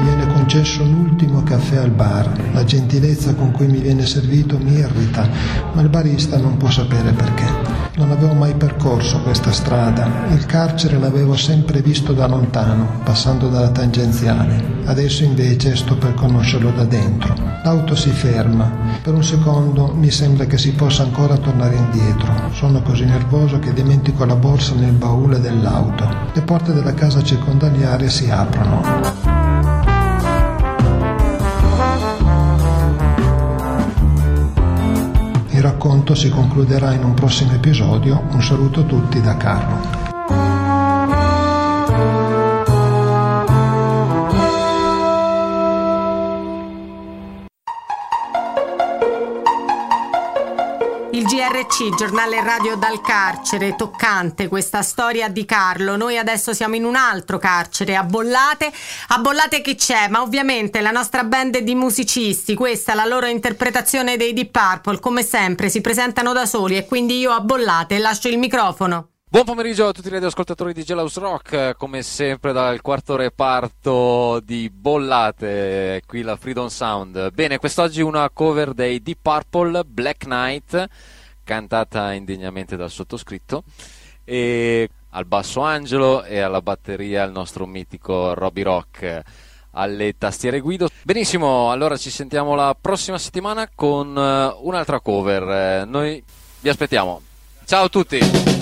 [0.00, 2.13] Viene concesso l'ultimo caffè al bar,
[2.64, 5.28] la gentilezza con cui mi viene servito mi irrita,
[5.74, 7.44] ma il barista non può sapere perché.
[7.96, 13.68] Non avevo mai percorso questa strada, il carcere l'avevo sempre visto da lontano, passando dalla
[13.68, 14.82] tangenziale.
[14.86, 17.34] Adesso invece sto per conoscerlo da dentro.
[17.62, 18.70] L'auto si ferma.
[19.02, 22.32] Per un secondo mi sembra che si possa ancora tornare indietro.
[22.52, 26.08] Sono così nervoso che dimentico la borsa nel baule dell'auto.
[26.32, 29.23] Le porte della casa circondariale si aprono.
[35.84, 38.24] Racconto si concluderà in un prossimo episodio.
[38.30, 40.03] Un saluto a tutti da Carlo.
[51.74, 55.96] GRC, giornale radio dal carcere, toccante questa storia di Carlo.
[55.96, 58.70] Noi adesso siamo in un altro carcere, a Bollate.
[59.08, 60.06] A Bollate chi c'è?
[60.08, 65.24] Ma ovviamente la nostra band di musicisti, questa la loro interpretazione dei Deep Purple, come
[65.24, 69.08] sempre si presentano da soli e quindi io a Bollate lascio il microfono.
[69.28, 74.70] Buon pomeriggio a tutti i radioascoltatori di Gelaus Rock, come sempre dal quarto reparto di
[74.72, 77.32] Bollate, qui la Freedom Sound.
[77.32, 80.88] Bene, quest'oggi una cover dei Deep Purple, Black Knight,
[81.44, 83.62] cantata indegnamente dal sottoscritto,
[84.24, 89.22] e al basso Angelo e alla batteria il nostro mitico Robbie Rock
[89.72, 90.88] alle tastiere Guido.
[91.02, 95.82] Benissimo, allora ci sentiamo la prossima settimana con eh, un'altra cover.
[95.82, 96.22] Eh, noi
[96.60, 97.20] vi aspettiamo.
[97.64, 98.53] Ciao a tutti!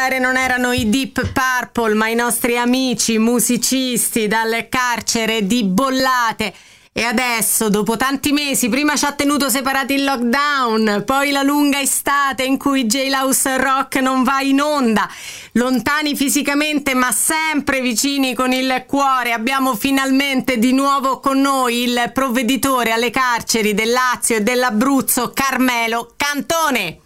[0.00, 6.54] Cantare non erano i Deep Purple, ma i nostri amici musicisti dal carcere di Bollate.
[6.90, 11.80] E adesso, dopo tanti mesi, prima ci ha tenuto separati il lockdown, poi la lunga
[11.80, 15.06] estate in cui J-House Rock non va in onda,
[15.52, 22.10] lontani fisicamente ma sempre vicini con il cuore, abbiamo finalmente di nuovo con noi il
[22.14, 27.00] provveditore alle carceri del Lazio e dell'Abruzzo, Carmelo Cantone.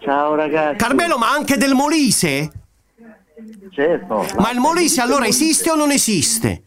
[0.00, 0.76] Ciao ragazzi.
[0.76, 2.50] Carmelo, ma anche del Molise?
[3.70, 4.26] Certo.
[4.38, 6.62] Ma il Molise allora esiste o non esiste?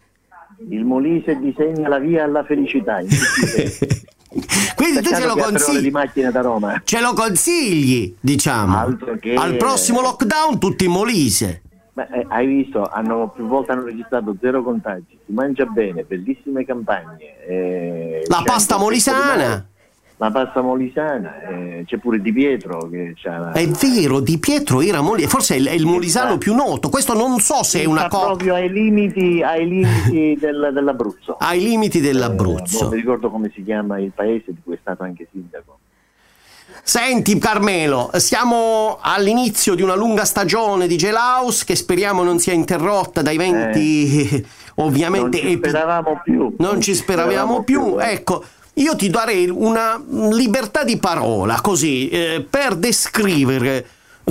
[0.69, 2.99] Il Molise disegna la via alla felicità.
[4.75, 5.91] Quindi tu ce lo consigli.
[6.83, 8.97] Ce lo consigli, diciamo.
[9.19, 9.33] Che...
[9.33, 11.61] Al prossimo lockdown tutti in Molise.
[11.93, 16.63] Beh, eh, hai visto, hanno, più volte hanno registrato zero contagi, si mangia bene, bellissime
[16.63, 17.43] campagne.
[17.47, 19.67] Eh, la pasta molisana
[20.19, 25.01] la pasta molisana, eh, c'è pure Di Pietro che c'ha È vero, Di Pietro era
[25.01, 28.07] molisano, forse è il, è il molisano più noto, questo non so se è una
[28.07, 28.25] cosa...
[28.25, 31.37] proprio ai limiti, ai limiti del, dell'Abruzzo.
[31.39, 32.77] Ai limiti dell'Abruzzo.
[32.77, 35.77] Eh, non mi ricordo come si chiama il paese di cui è stato anche sindaco.
[36.81, 43.21] Senti Carmelo, siamo all'inizio di una lunga stagione di Gelaus che speriamo non sia interrotta
[43.21, 44.45] dai venti, eh,
[44.75, 45.41] ovviamente...
[45.41, 46.55] Non ci speravamo più.
[46.57, 48.43] Non ci speravamo, più, più, ecco
[48.77, 50.01] io ti darei una
[50.31, 53.85] libertà di parola, così, eh, per descrivere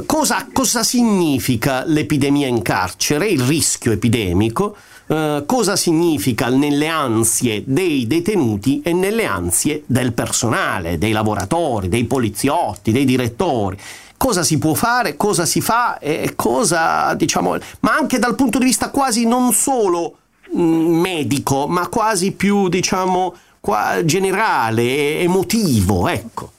[0.05, 4.77] cosa, cosa significa l'epidemia in carcere, il rischio epidemico,
[5.07, 12.05] eh, cosa significa nelle ansie dei detenuti e nelle ansie del personale, dei lavoratori, dei
[12.05, 13.77] poliziotti, dei direttori.
[14.17, 18.65] Cosa si può fare, cosa si fa e cosa, diciamo, ma anche dal punto di
[18.65, 20.19] vista quasi non solo
[20.57, 23.35] mm, medico, ma quasi più, diciamo,
[23.67, 26.51] qua, generale, emotivo, ecco.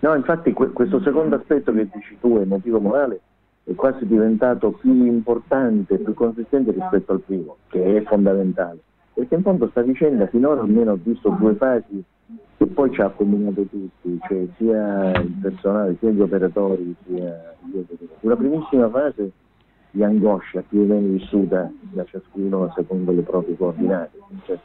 [0.00, 3.20] No, infatti questo secondo aspetto che dici tu, emotivo morale,
[3.62, 8.80] è quasi diventato più importante, più consistente rispetto al primo, che è fondamentale.
[9.14, 12.02] Perché in fondo sta vicenda finora almeno ho visto due fasi
[12.56, 17.78] che poi ci ha accompagnato tutti, cioè sia il personale, sia gli operatori, sia gli
[17.78, 18.10] operatori.
[18.22, 19.30] Una primissima fase
[19.92, 24.18] di angoscia che viene vissuta da ciascuno secondo le proprie coordinate.
[24.46, 24.58] Cioè,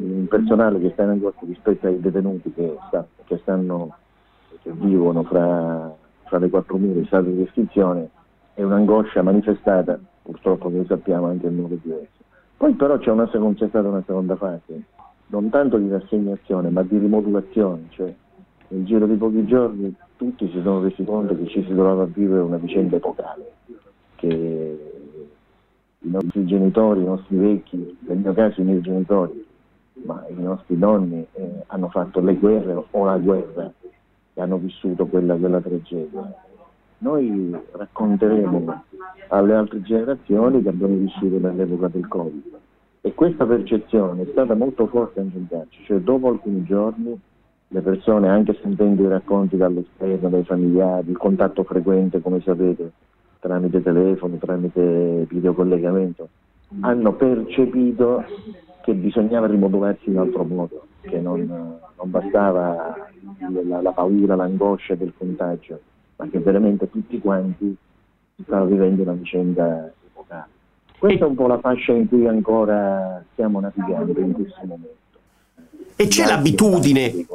[0.00, 3.94] un personale che sta in angoscia rispetto ai detenuti che, sta, che, stanno,
[4.62, 5.92] che vivono fra,
[6.24, 8.08] fra le quattro mura in stato di restrizione
[8.54, 12.22] è un'angoscia manifestata, purtroppo noi sappiamo anche in modo diverso.
[12.56, 14.82] Poi però c'è, una, c'è stata una seconda fase,
[15.26, 18.12] non tanto di rassegnazione ma di rimodulazione, cioè
[18.68, 22.06] nel giro di pochi giorni tutti si sono resi conto che ci si trovava a
[22.06, 23.52] vivere una vicenda epocale,
[24.16, 24.92] che
[26.00, 29.46] i nostri genitori, i nostri vecchi, nel mio caso i miei genitori,
[30.04, 33.72] ma i nostri nonni eh, hanno fatto le guerre o la guerra
[34.34, 36.32] e hanno vissuto quella, quella tragedia.
[36.98, 38.82] Noi racconteremo
[39.28, 42.58] alle altre generazioni che abbiamo vissuto nell'epoca del Covid
[43.00, 47.18] e questa percezione è stata molto forte anche in carcere, cioè dopo alcuni giorni
[47.70, 52.92] le persone, anche sentendo i racconti dall'esterno, dai familiari, il contatto frequente, come sapete,
[53.40, 56.28] tramite telefono, tramite videocollegamento,
[56.80, 58.24] hanno percepito
[58.88, 62.96] che bisognava rimodularsi in un altro modo, che non, non bastava
[63.66, 65.78] la, la, paura, l'angoscia del contagio,
[66.16, 67.76] ma che veramente tutti quanti
[68.42, 70.48] stavano vivendo una vicenda epocale.
[70.98, 74.96] Questa è un po' la fascia in cui ancora stiamo navigando in questo momento.
[75.96, 77.26] E c'è l'abitudine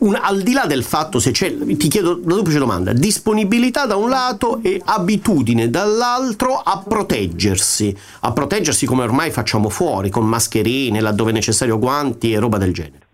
[0.00, 3.96] un, al di là del fatto se c'è, ti chiedo la duplice domanda, disponibilità da
[3.96, 11.00] un lato e abitudine dall'altro a proteggersi, a proteggersi come ormai facciamo fuori, con mascherine,
[11.00, 13.06] laddove è necessario guanti e roba del genere.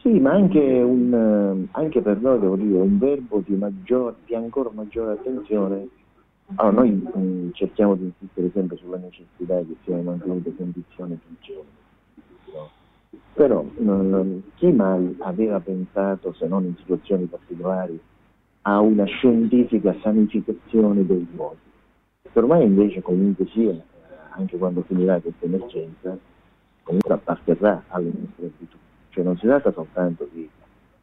[0.00, 4.70] Sì, ma anche, un, anche per noi devo dire un verbo di, maggior, di ancora
[4.72, 5.88] maggiore attenzione.
[6.56, 11.68] Allora, noi mh, cerchiamo di insistere sempre sulla necessità che siano mantenute condizioni peggiori
[13.32, 17.98] però non, chi mai aveva pensato, se non in situazioni particolari,
[18.62, 21.56] a una scientifica sanificazione dei luoghi?
[22.32, 23.74] Ormai invece comunque sia,
[24.30, 26.16] anche quando finirà questa emergenza,
[26.82, 28.88] comunque apparterrà alle nostre abitudini.
[29.10, 30.48] Cioè non si tratta soltanto di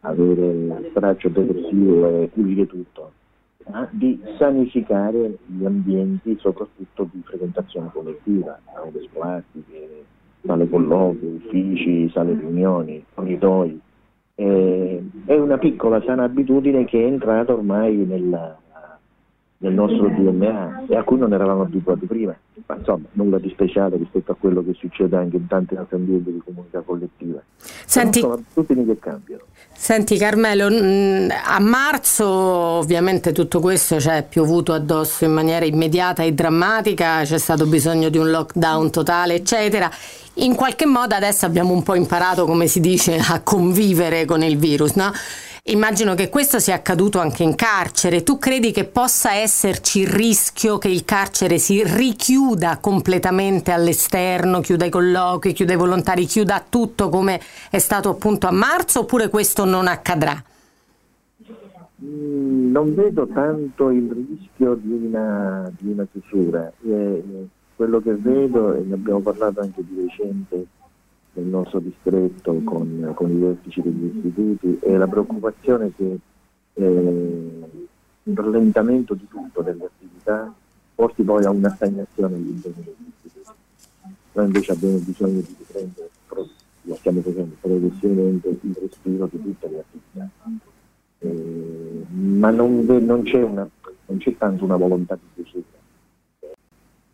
[0.02, 3.12] avere il straccio depressivo e pulire tutto,
[3.70, 10.06] ma di sanificare gli ambienti soprattutto di frequentazione collettiva, aule scolastiche,
[10.48, 13.80] sale colloqui, uffici, sale riunioni, corridoi.
[14.34, 18.58] Eh, è una piccola sana abitudine che è entrata ormai nella,
[19.60, 22.36] nel nostro DNA e a cui non eravamo abituati prima.
[22.66, 26.32] Ma insomma, nulla di speciale rispetto a quello che succede anche in tanti altri ambienti
[26.34, 27.42] di comunità collettiva.
[27.58, 29.44] Senti, sono abitudini che cambiano.
[29.74, 36.34] Senti Carmelo, a marzo ovviamente tutto questo ci è piovuto addosso in maniera immediata e
[36.34, 39.90] drammatica, c'è stato bisogno di un lockdown totale, eccetera.
[40.40, 44.58] In qualche modo adesso abbiamo un po' imparato, come si dice, a convivere con il
[44.58, 45.12] virus, no?
[45.70, 48.24] Immagino che questo sia accaduto anche in carcere.
[48.24, 54.86] Tu credi che possa esserci il rischio che il carcere si richiuda completamente all'esterno, chiuda
[54.86, 59.66] i colloqui, chiuda i volontari, chiuda tutto come è stato appunto a marzo oppure questo
[59.66, 60.42] non accadrà?
[62.02, 66.72] Mm, non vedo tanto il rischio di una, di una chiusura.
[66.86, 67.24] Eh,
[67.76, 70.66] quello che vedo, e ne abbiamo parlato anche di recente
[71.38, 76.20] nel nostro distretto con, con i vertici degli istituti, è la preoccupazione che
[76.74, 77.70] eh,
[78.24, 80.54] un rallentamento di tutto delle attività
[80.96, 83.56] porti poi a una stagnazione all'interno degli istituti.
[84.34, 86.10] Noi invece abbiamo bisogno di riprendere,
[86.82, 90.30] lo stiamo facendo progressivamente, il respiro di tutte le attività.
[91.20, 93.68] Eh, ma non, non, c'è una,
[94.08, 95.66] non, c'è tanto una volontà di chiusura.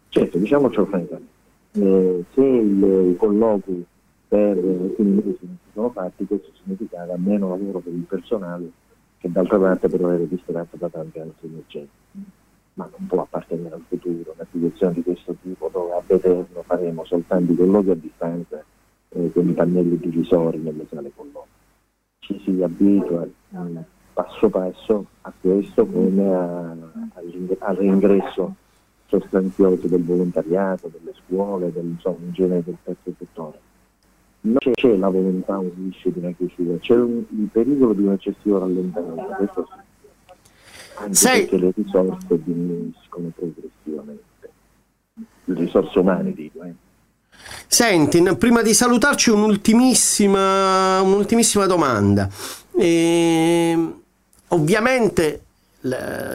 [0.09, 1.31] Certo, diciamocelo francamente,
[1.73, 3.85] eh, se i colloqui
[4.33, 8.71] per alcuni mesi non si sono fatti, questo significava meno lavoro per il personale
[9.19, 11.91] che d'altra parte però era distratto da tante altre emergenze.
[12.73, 17.05] Ma non può appartenere al futuro una situazione di questo tipo dove a Beterno faremo
[17.05, 18.63] soltanto colloqui a distanza
[19.09, 21.49] eh, con i pannelli divisori nelle sale colloqui.
[22.19, 23.27] ci si abitua
[24.13, 26.75] passo passo a questo come a-
[27.13, 28.55] all'ing- al reingresso
[29.05, 33.59] sostanzioso del volontariato, delle scuole, del, insomma, in genere del terzo settore.
[34.45, 38.11] Non c'è, la volontà un rischio di una chiusura, c'è un- il pericolo di un
[38.11, 39.81] eccessivo rallentamento, questo sì.
[40.95, 44.23] Anche Sei- perché le risorse diminuiscono progressivamente.
[45.45, 46.73] Le risorse umane dico, eh.
[47.67, 52.29] Senti, prima di salutarci un'ultimissima, un'ultimissima domanda.
[52.77, 54.01] Ehm,
[54.49, 55.41] ovviamente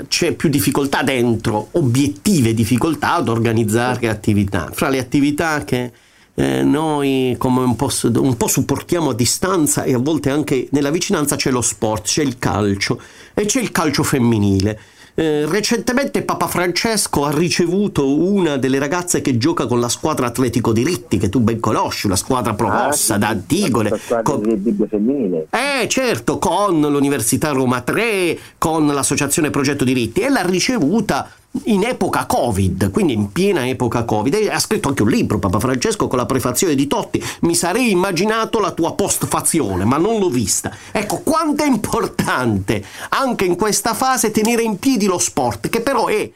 [0.09, 4.69] c'è più difficoltà dentro, obiettive difficoltà ad organizzare attività.
[4.73, 5.93] Fra le attività che
[6.41, 10.91] eh, noi come un po', un po' supportiamo a distanza e a volte anche nella
[10.91, 13.01] vicinanza c'è lo sport, c'è il calcio
[13.35, 14.79] e c'è il calcio femminile.
[15.19, 20.73] Eh, recentemente Papa Francesco ha ricevuto una delle ragazze che gioca con la squadra Atletico
[20.73, 23.89] di Ritti, che tu ben conosci, una squadra promossa Ah, sì, da Antigone.
[23.91, 25.49] La squadra con- di Bibbia femminile.
[25.51, 31.29] eh, certo, con l'Università Roma 3, con l'Associazione Progetto Diritti e l'ha ricevuta
[31.65, 34.35] in epoca Covid, quindi in piena epoca Covid.
[34.35, 37.23] E ha scritto anche un libro, Papa Francesco, con la prefazione di Totti.
[37.43, 40.71] Mi sarei immaginato la tua postfazione, ma non l'ho vista.
[40.93, 46.07] Ecco, quanto è importante anche in questa fase tenere in piedi lo sport, che però
[46.07, 46.31] è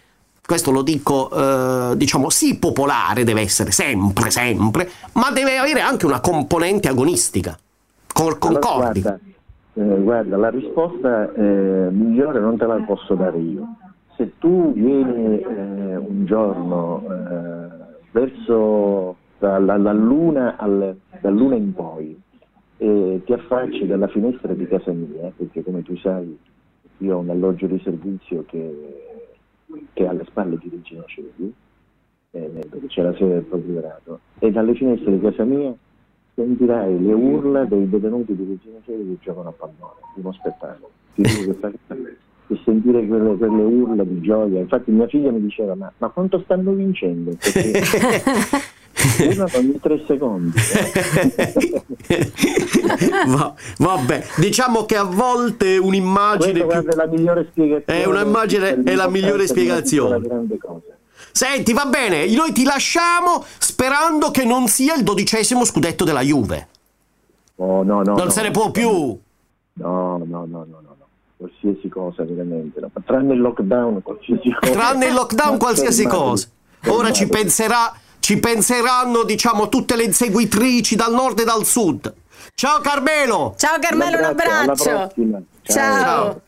[0.45, 6.05] questo lo dico, eh, diciamo, sì, popolare deve essere sempre, sempre, ma deve avere anche
[6.05, 7.57] una componente agonistica.
[8.13, 9.01] Col- Allora, concordi?
[9.01, 9.21] guarda,
[9.75, 13.67] eh, guarda, la risposta eh, migliore non te la posso dare io.
[14.17, 17.69] Se tu vieni eh, un giorno eh,
[18.13, 22.21] verso dalla, dall'una al- dall'una in poi
[22.77, 26.39] e ti affacci dalla finestra di casa mia, perché come tu sai
[26.99, 29.25] io ho un alloggio di servizio che,
[29.93, 31.55] che è alle spalle di Regina Celi,
[32.33, 35.75] eh, dove c'è la sede del procurato, e dalle finestre di casa mia
[36.35, 40.91] sentirai le urla dei detenuti di Regina Celi che giocano a pallone, uno spettacolo.
[41.15, 41.79] Ti dico che
[42.53, 46.41] e sentire quelle, quelle urla di gioia, infatti mia figlia mi diceva ma, ma quanto
[46.45, 47.37] stanno vincendo?
[47.39, 47.83] Perché
[49.57, 50.59] ogni tre secondi.
[53.27, 58.01] Va- vabbè, diciamo che a volte un'immagine guarda, è la migliore spiegazione.
[58.01, 60.21] È un'immagine- è la migliore spiegazione.
[61.33, 66.69] Senti, va bene, noi ti lasciamo sperando che non sia il dodicesimo scudetto della Juve.
[67.57, 68.31] Oh, no, no, non no.
[68.31, 68.91] se ne può più.
[69.75, 70.82] No, no, no, no.
[71.43, 72.79] Qualsiasi cosa veramente.
[72.79, 72.91] no.
[73.05, 74.73] Tranne il lockdown, qualsiasi cosa.
[74.73, 76.47] Tranne il lockdown, qualsiasi cosa.
[76.87, 82.15] Ora ci penserà, ci penseranno, diciamo, tutte le inseguitrici dal nord e dal sud.
[82.55, 83.55] Ciao Carmelo!
[83.57, 85.43] Ciao Carmelo, un abbraccio, prossima.
[85.63, 86.01] Ciao.
[86.01, 86.41] Ciao.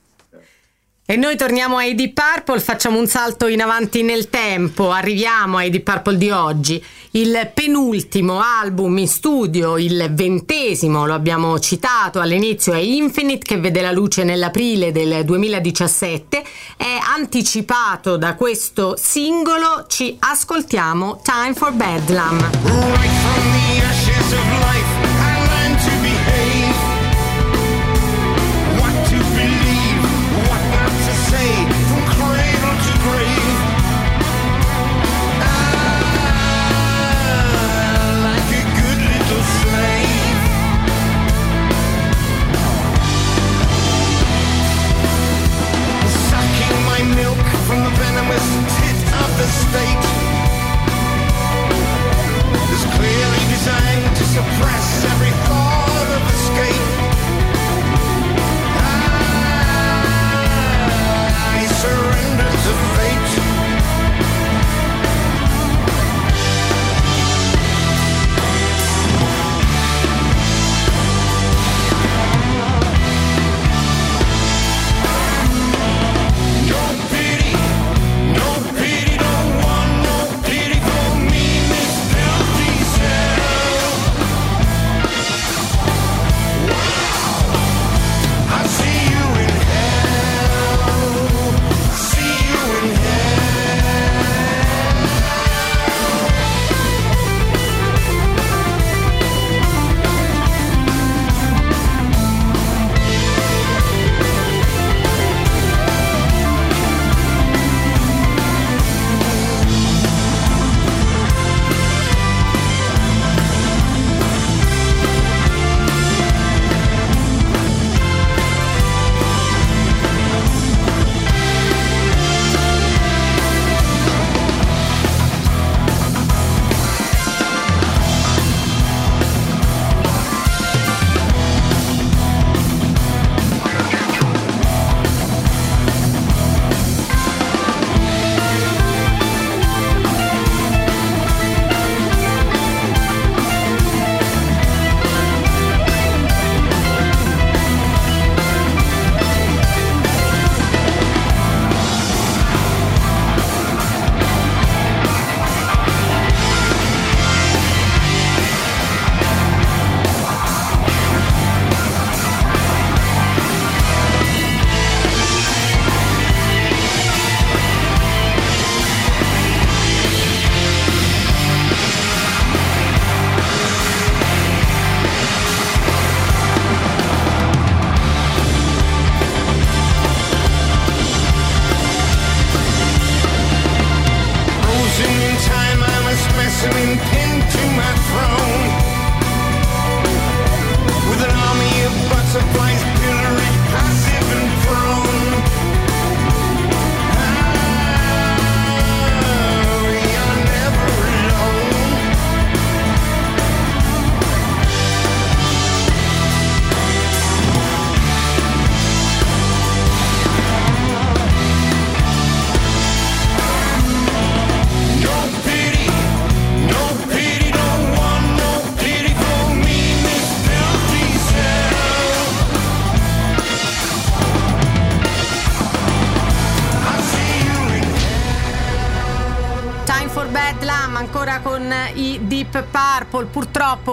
[1.07, 5.69] E noi torniamo ai Deep Purple, facciamo un salto in avanti nel tempo, arriviamo ai
[5.69, 12.73] Deep Purple di oggi, il penultimo album in studio, il ventesimo, lo abbiamo citato all'inizio,
[12.73, 16.43] è Infinite che vede la luce nell'aprile del 2017,
[16.79, 22.51] è anticipato da questo singolo, ci ascoltiamo Time for Bedlam.
[22.65, 23.15] Right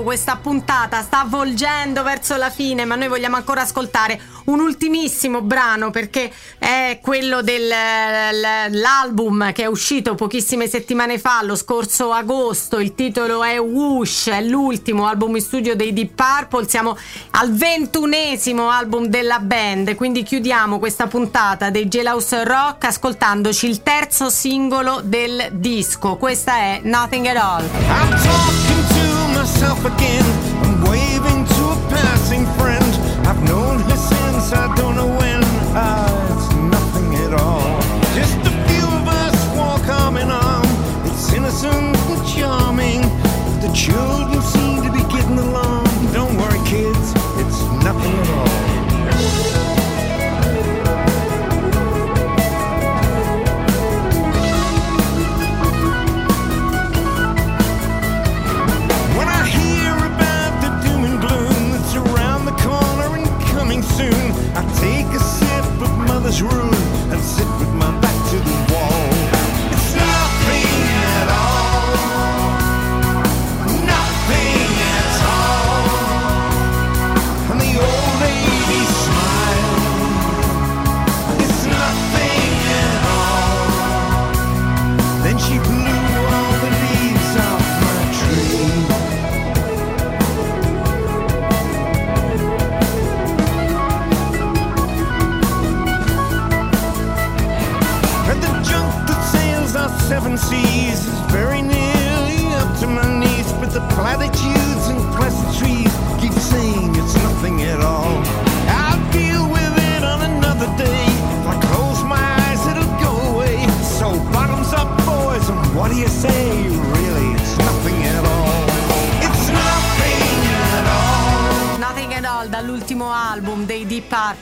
[0.04, 5.92] Questa puntata sta avvolgendo verso la fine, ma noi vogliamo ancora ascoltare un ultimissimo brano
[5.92, 12.80] perché è quello dell'album che è uscito pochissime settimane fa, lo scorso agosto.
[12.80, 16.68] Il titolo è Whoosh, è l'ultimo album in studio dei Deep Purple.
[16.68, 16.98] Siamo
[17.32, 24.30] al ventunesimo album della band, quindi chiudiamo questa puntata dei Jailhouse Rock ascoltandoci il terzo
[24.30, 26.18] singolo del disco.
[26.18, 27.64] Questa è Nothing at All.
[27.64, 30.24] I'm talking to myself again.
[30.62, 32.92] I'm waving to a passing friend.
[33.26, 35.21] I've known her since I don't know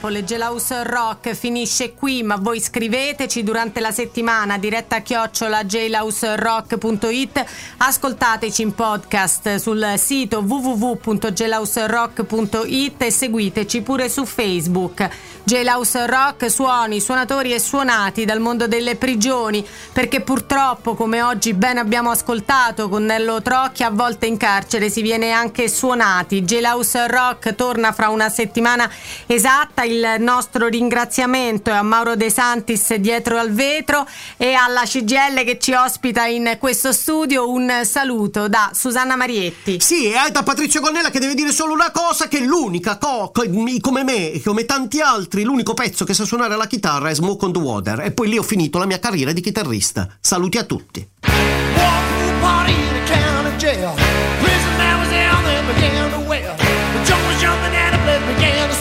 [0.10, 7.46] Purple Jailhouse Rock finisce qui ma voi scriveteci durante la settimana diretta chiocciola jailhouserock.it
[7.78, 15.08] ascoltateci in podcast sul sito www.jailhouserock.it e seguiteci pure su Facebook
[15.50, 21.80] Jailhouse Rock suoni, suonatori e suonati dal mondo delle prigioni perché purtroppo come oggi ben
[21.80, 26.44] abbiamo ascoltato con Nello Trocchi a volte in carcere si viene anche suonati.
[26.44, 28.88] Jailhouse Rock torna fra una settimana
[29.26, 29.82] esatta.
[29.82, 34.06] Il nostro ringraziamento è a Mauro De Santis dietro al vetro
[34.38, 37.50] e alla CGL che ci ospita in questo studio.
[37.50, 39.80] Un saluto da Susanna Marietti.
[39.80, 43.46] Sì, e da Patrizio Gonnella che deve dire solo una cosa, che l'unica co- co-
[43.82, 47.46] come me, e come tanti altri, l'unico pezzo che sa suonare la chitarra è Smoke
[47.46, 48.02] on the Water.
[48.02, 50.08] E poi lì ho finito la mia carriera di chitarrista.
[50.20, 51.08] Saluti a tutti.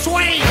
[0.08, 0.47] Swing.